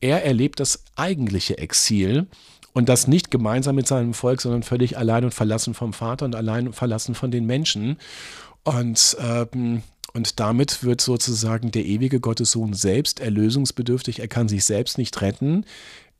[0.00, 2.28] Er erlebt das eigentliche Exil
[2.72, 6.34] und das nicht gemeinsam mit seinem Volk, sondern völlig allein und verlassen vom Vater und
[6.34, 7.98] allein und verlassen von den Menschen.
[8.64, 9.82] Und, ähm,
[10.14, 14.20] und damit wird sozusagen der ewige Gottessohn selbst erlösungsbedürftig.
[14.20, 15.64] Er kann sich selbst nicht retten.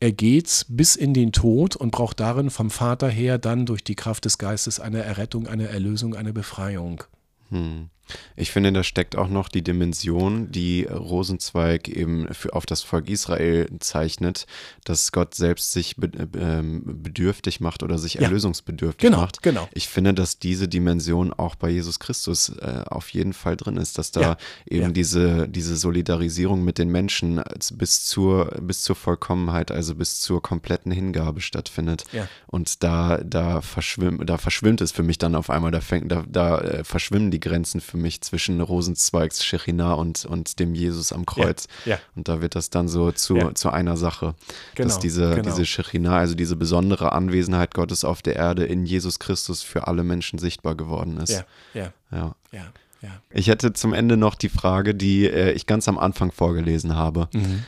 [0.00, 3.94] Er geht bis in den Tod und braucht darin vom Vater her dann durch die
[3.94, 7.04] Kraft des Geistes eine Errettung, eine Erlösung, eine Befreiung.
[7.50, 7.88] Hm.
[8.36, 13.08] Ich finde, da steckt auch noch die Dimension, die Rosenzweig eben für, auf das Volk
[13.08, 14.46] Israel zeichnet,
[14.84, 18.22] dass Gott selbst sich be, äh, bedürftig macht oder sich ja.
[18.22, 19.42] erlösungsbedürftig genau, macht.
[19.42, 19.68] Genau.
[19.72, 23.98] Ich finde, dass diese Dimension auch bei Jesus Christus äh, auf jeden Fall drin ist,
[23.98, 24.36] dass da ja.
[24.68, 24.92] eben ja.
[24.92, 27.42] Diese, diese Solidarisierung mit den Menschen
[27.74, 32.04] bis zur, bis zur Vollkommenheit, also bis zur kompletten Hingabe stattfindet.
[32.46, 36.24] Und da, da, verschwimm, da verschwimmt es für mich dann auf einmal, da, fängt, da,
[36.28, 41.12] da äh, verschwimmen die Grenzen für mich mich zwischen Rosenzweigs Shechina und, und dem Jesus
[41.12, 41.68] am Kreuz.
[41.86, 41.98] Ja, ja.
[42.14, 43.54] Und da wird das dann so zu, Ja.
[43.54, 44.34] zu einer Sache.
[44.74, 45.42] Genau, dass diese, genau.
[45.48, 50.04] diese Shechina, also diese besondere Anwesenheit Gottes auf der Erde in Jesus Christus für alle
[50.04, 51.30] Menschen sichtbar geworden ist.
[51.30, 52.34] Ja, ja, Ja.
[52.52, 52.64] ja,
[53.00, 53.10] ja.
[53.30, 57.28] Ich hätte zum Ende noch die Frage, die äh, ich ganz am Anfang vorgelesen habe.
[57.32, 57.64] Mhm.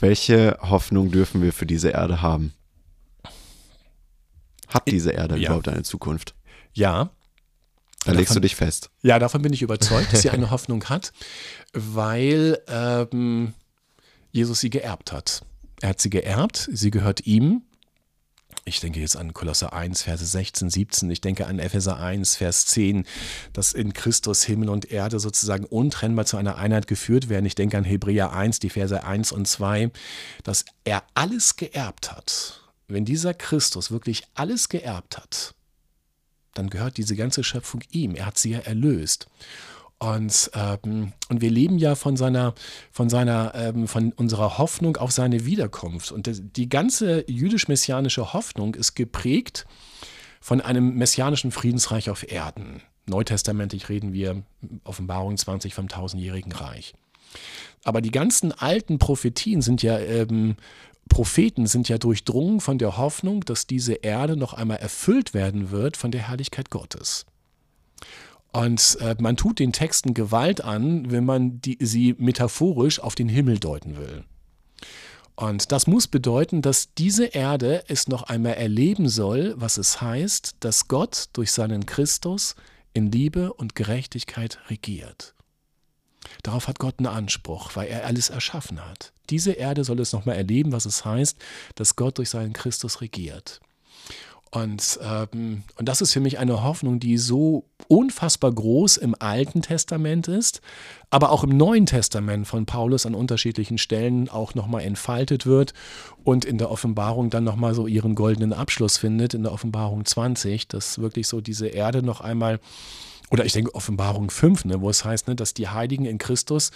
[0.00, 2.52] Welche Hoffnung dürfen wir für diese Erde haben?
[4.68, 5.46] Hat diese Erde Ja.
[5.48, 6.34] überhaupt eine Zukunft?
[6.74, 7.10] Ja,
[8.04, 8.90] Da legst du Davon- dich fest.
[9.02, 11.12] Ja, davon bin ich überzeugt, dass sie eine Hoffnung hat,
[11.72, 13.54] weil ähm,
[14.32, 15.42] Jesus sie geerbt hat.
[15.80, 17.62] Er hat sie geerbt, sie gehört ihm.
[18.64, 21.10] Ich denke jetzt an Kolosser 1, Verse 16, 17.
[21.10, 23.06] Ich denke an Epheser 1, Vers 10,
[23.52, 27.46] dass in Christus Himmel und Erde sozusagen untrennbar zu einer Einheit geführt werden.
[27.46, 29.90] Ich denke an Hebräer 1, die Verse 1 und 2,
[30.44, 32.60] dass er alles geerbt hat.
[32.88, 35.54] Wenn dieser Christus wirklich alles geerbt hat,
[36.58, 38.14] dann gehört diese ganze Schöpfung ihm.
[38.14, 39.28] Er hat sie ja erlöst.
[39.98, 42.54] Und, ähm, und wir leben ja von seiner,
[42.92, 46.12] von seiner, ähm, von unserer Hoffnung auf seine Wiederkunft.
[46.12, 49.66] Und die ganze jüdisch-messianische Hoffnung ist geprägt
[50.40, 52.82] von einem messianischen Friedensreich auf Erden.
[53.06, 54.42] Neutestamentlich reden wir
[54.84, 56.94] Offenbarung 20 vom tausendjährigen Reich.
[57.82, 60.56] Aber die ganzen alten Prophetien sind ja, ähm,
[61.08, 65.96] Propheten sind ja durchdrungen von der Hoffnung, dass diese Erde noch einmal erfüllt werden wird
[65.96, 67.26] von der Herrlichkeit Gottes.
[68.52, 73.28] Und äh, man tut den Texten Gewalt an, wenn man die, sie metaphorisch auf den
[73.28, 74.24] Himmel deuten will.
[75.36, 80.56] Und das muss bedeuten, dass diese Erde es noch einmal erleben soll, was es heißt,
[80.60, 82.56] dass Gott durch seinen Christus
[82.92, 85.34] in Liebe und Gerechtigkeit regiert.
[86.42, 89.12] Darauf hat Gott einen Anspruch, weil er alles erschaffen hat.
[89.30, 91.36] Diese Erde soll es nochmal erleben, was es heißt,
[91.74, 93.60] dass Gott durch seinen Christus regiert.
[94.50, 99.60] Und, ähm, und das ist für mich eine Hoffnung, die so unfassbar groß im Alten
[99.60, 100.62] Testament ist,
[101.10, 105.74] aber auch im Neuen Testament von Paulus an unterschiedlichen Stellen auch nochmal entfaltet wird
[106.24, 110.66] und in der Offenbarung dann nochmal so ihren goldenen Abschluss findet, in der Offenbarung 20,
[110.68, 112.58] dass wirklich so diese Erde noch einmal
[113.30, 116.70] oder ich denke Offenbarung 5, ne, wo es heißt, ne, dass die Heiligen in Christus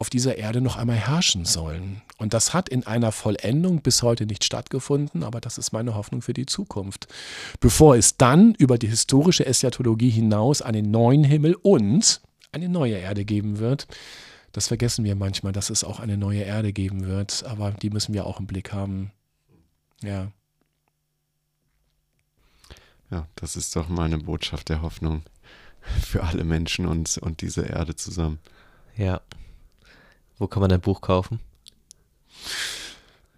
[0.00, 2.00] auf dieser Erde noch einmal herrschen sollen.
[2.16, 6.22] Und das hat in einer Vollendung bis heute nicht stattgefunden, aber das ist meine Hoffnung
[6.22, 7.06] für die Zukunft.
[7.60, 13.26] Bevor es dann über die historische Eschatologie hinaus einen neuen Himmel und eine neue Erde
[13.26, 13.86] geben wird.
[14.52, 18.14] Das vergessen wir manchmal, dass es auch eine neue Erde geben wird, aber die müssen
[18.14, 19.12] wir auch im Blick haben.
[20.02, 20.32] Ja.
[23.10, 25.24] Ja, das ist doch mal eine Botschaft der Hoffnung
[25.82, 28.38] für alle Menschen und, und diese Erde zusammen.
[28.96, 29.20] Ja.
[30.40, 31.38] Wo kann man dein Buch kaufen?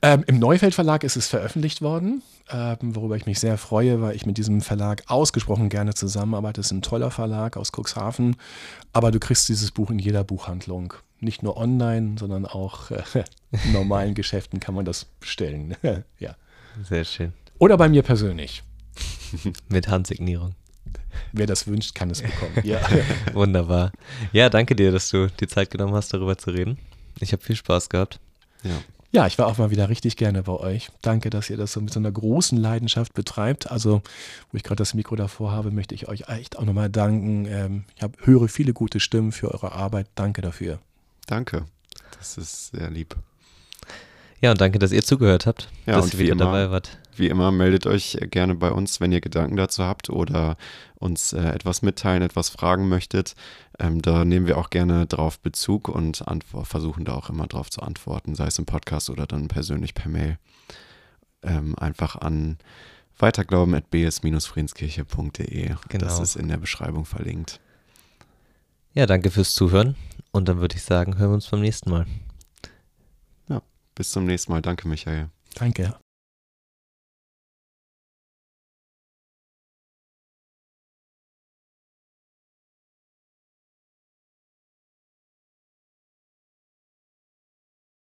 [0.03, 4.14] Ähm, Im Neufeld Verlag ist es veröffentlicht worden, ähm, worüber ich mich sehr freue, weil
[4.14, 6.61] ich mit diesem Verlag ausgesprochen gerne zusammenarbeite.
[6.61, 8.36] Es ist ein toller Verlag aus Cuxhaven,
[8.92, 10.94] aber du kriegst dieses Buch in jeder Buchhandlung.
[11.18, 13.03] Nicht nur online, sondern auch äh,
[13.64, 15.76] in normalen Geschäften kann man das bestellen.
[16.20, 16.36] ja.
[16.88, 17.32] Sehr schön.
[17.59, 18.62] Oder bei mir persönlich.
[19.68, 20.55] Mit Handsignierung.
[21.32, 22.53] Wer das wünscht, kann es bekommen.
[22.62, 22.80] ja.
[23.32, 23.90] Wunderbar.
[24.32, 26.78] Ja, danke dir, dass du die Zeit genommen hast, darüber zu reden.
[27.22, 28.18] Ich habe viel Spaß gehabt.
[28.64, 28.70] Ja.
[29.14, 30.88] Ja, ich war auch mal wieder richtig gerne bei euch.
[31.02, 33.70] Danke, dass ihr das so mit so einer großen Leidenschaft betreibt.
[33.70, 34.00] Also,
[34.50, 37.44] wo ich gerade das Mikro davor habe, möchte ich euch echt auch nochmal danken.
[37.46, 40.06] Ähm, ich hab, höre viele gute Stimmen für eure Arbeit.
[40.14, 40.78] Danke dafür.
[41.26, 41.66] Danke.
[42.18, 43.14] Das ist sehr lieb.
[44.40, 46.98] Ja, und danke, dass ihr zugehört habt, Ja, dass ihr wie wieder immer- dabei wart.
[47.16, 50.56] Wie immer, meldet euch gerne bei uns, wenn ihr Gedanken dazu habt oder
[50.98, 53.34] uns äh, etwas mitteilen, etwas fragen möchtet.
[53.78, 56.24] Ähm, da nehmen wir auch gerne drauf Bezug und
[56.64, 60.10] versuchen da auch immer drauf zu antworten, sei es im Podcast oder dann persönlich per
[60.10, 60.38] Mail.
[61.42, 62.58] Ähm, einfach an
[63.18, 65.68] weiterglauben.bs-friedenskirche.de.
[65.68, 66.22] Das Genau.
[66.22, 67.60] ist in der Beschreibung verlinkt.
[68.94, 69.96] Ja, danke fürs Zuhören.
[70.30, 72.06] Und dann würde ich sagen, hören wir uns beim nächsten Mal.
[73.94, 74.62] Bis zum nächsten Mal.
[74.62, 75.28] Danke, Michael.
[75.54, 75.94] Danke.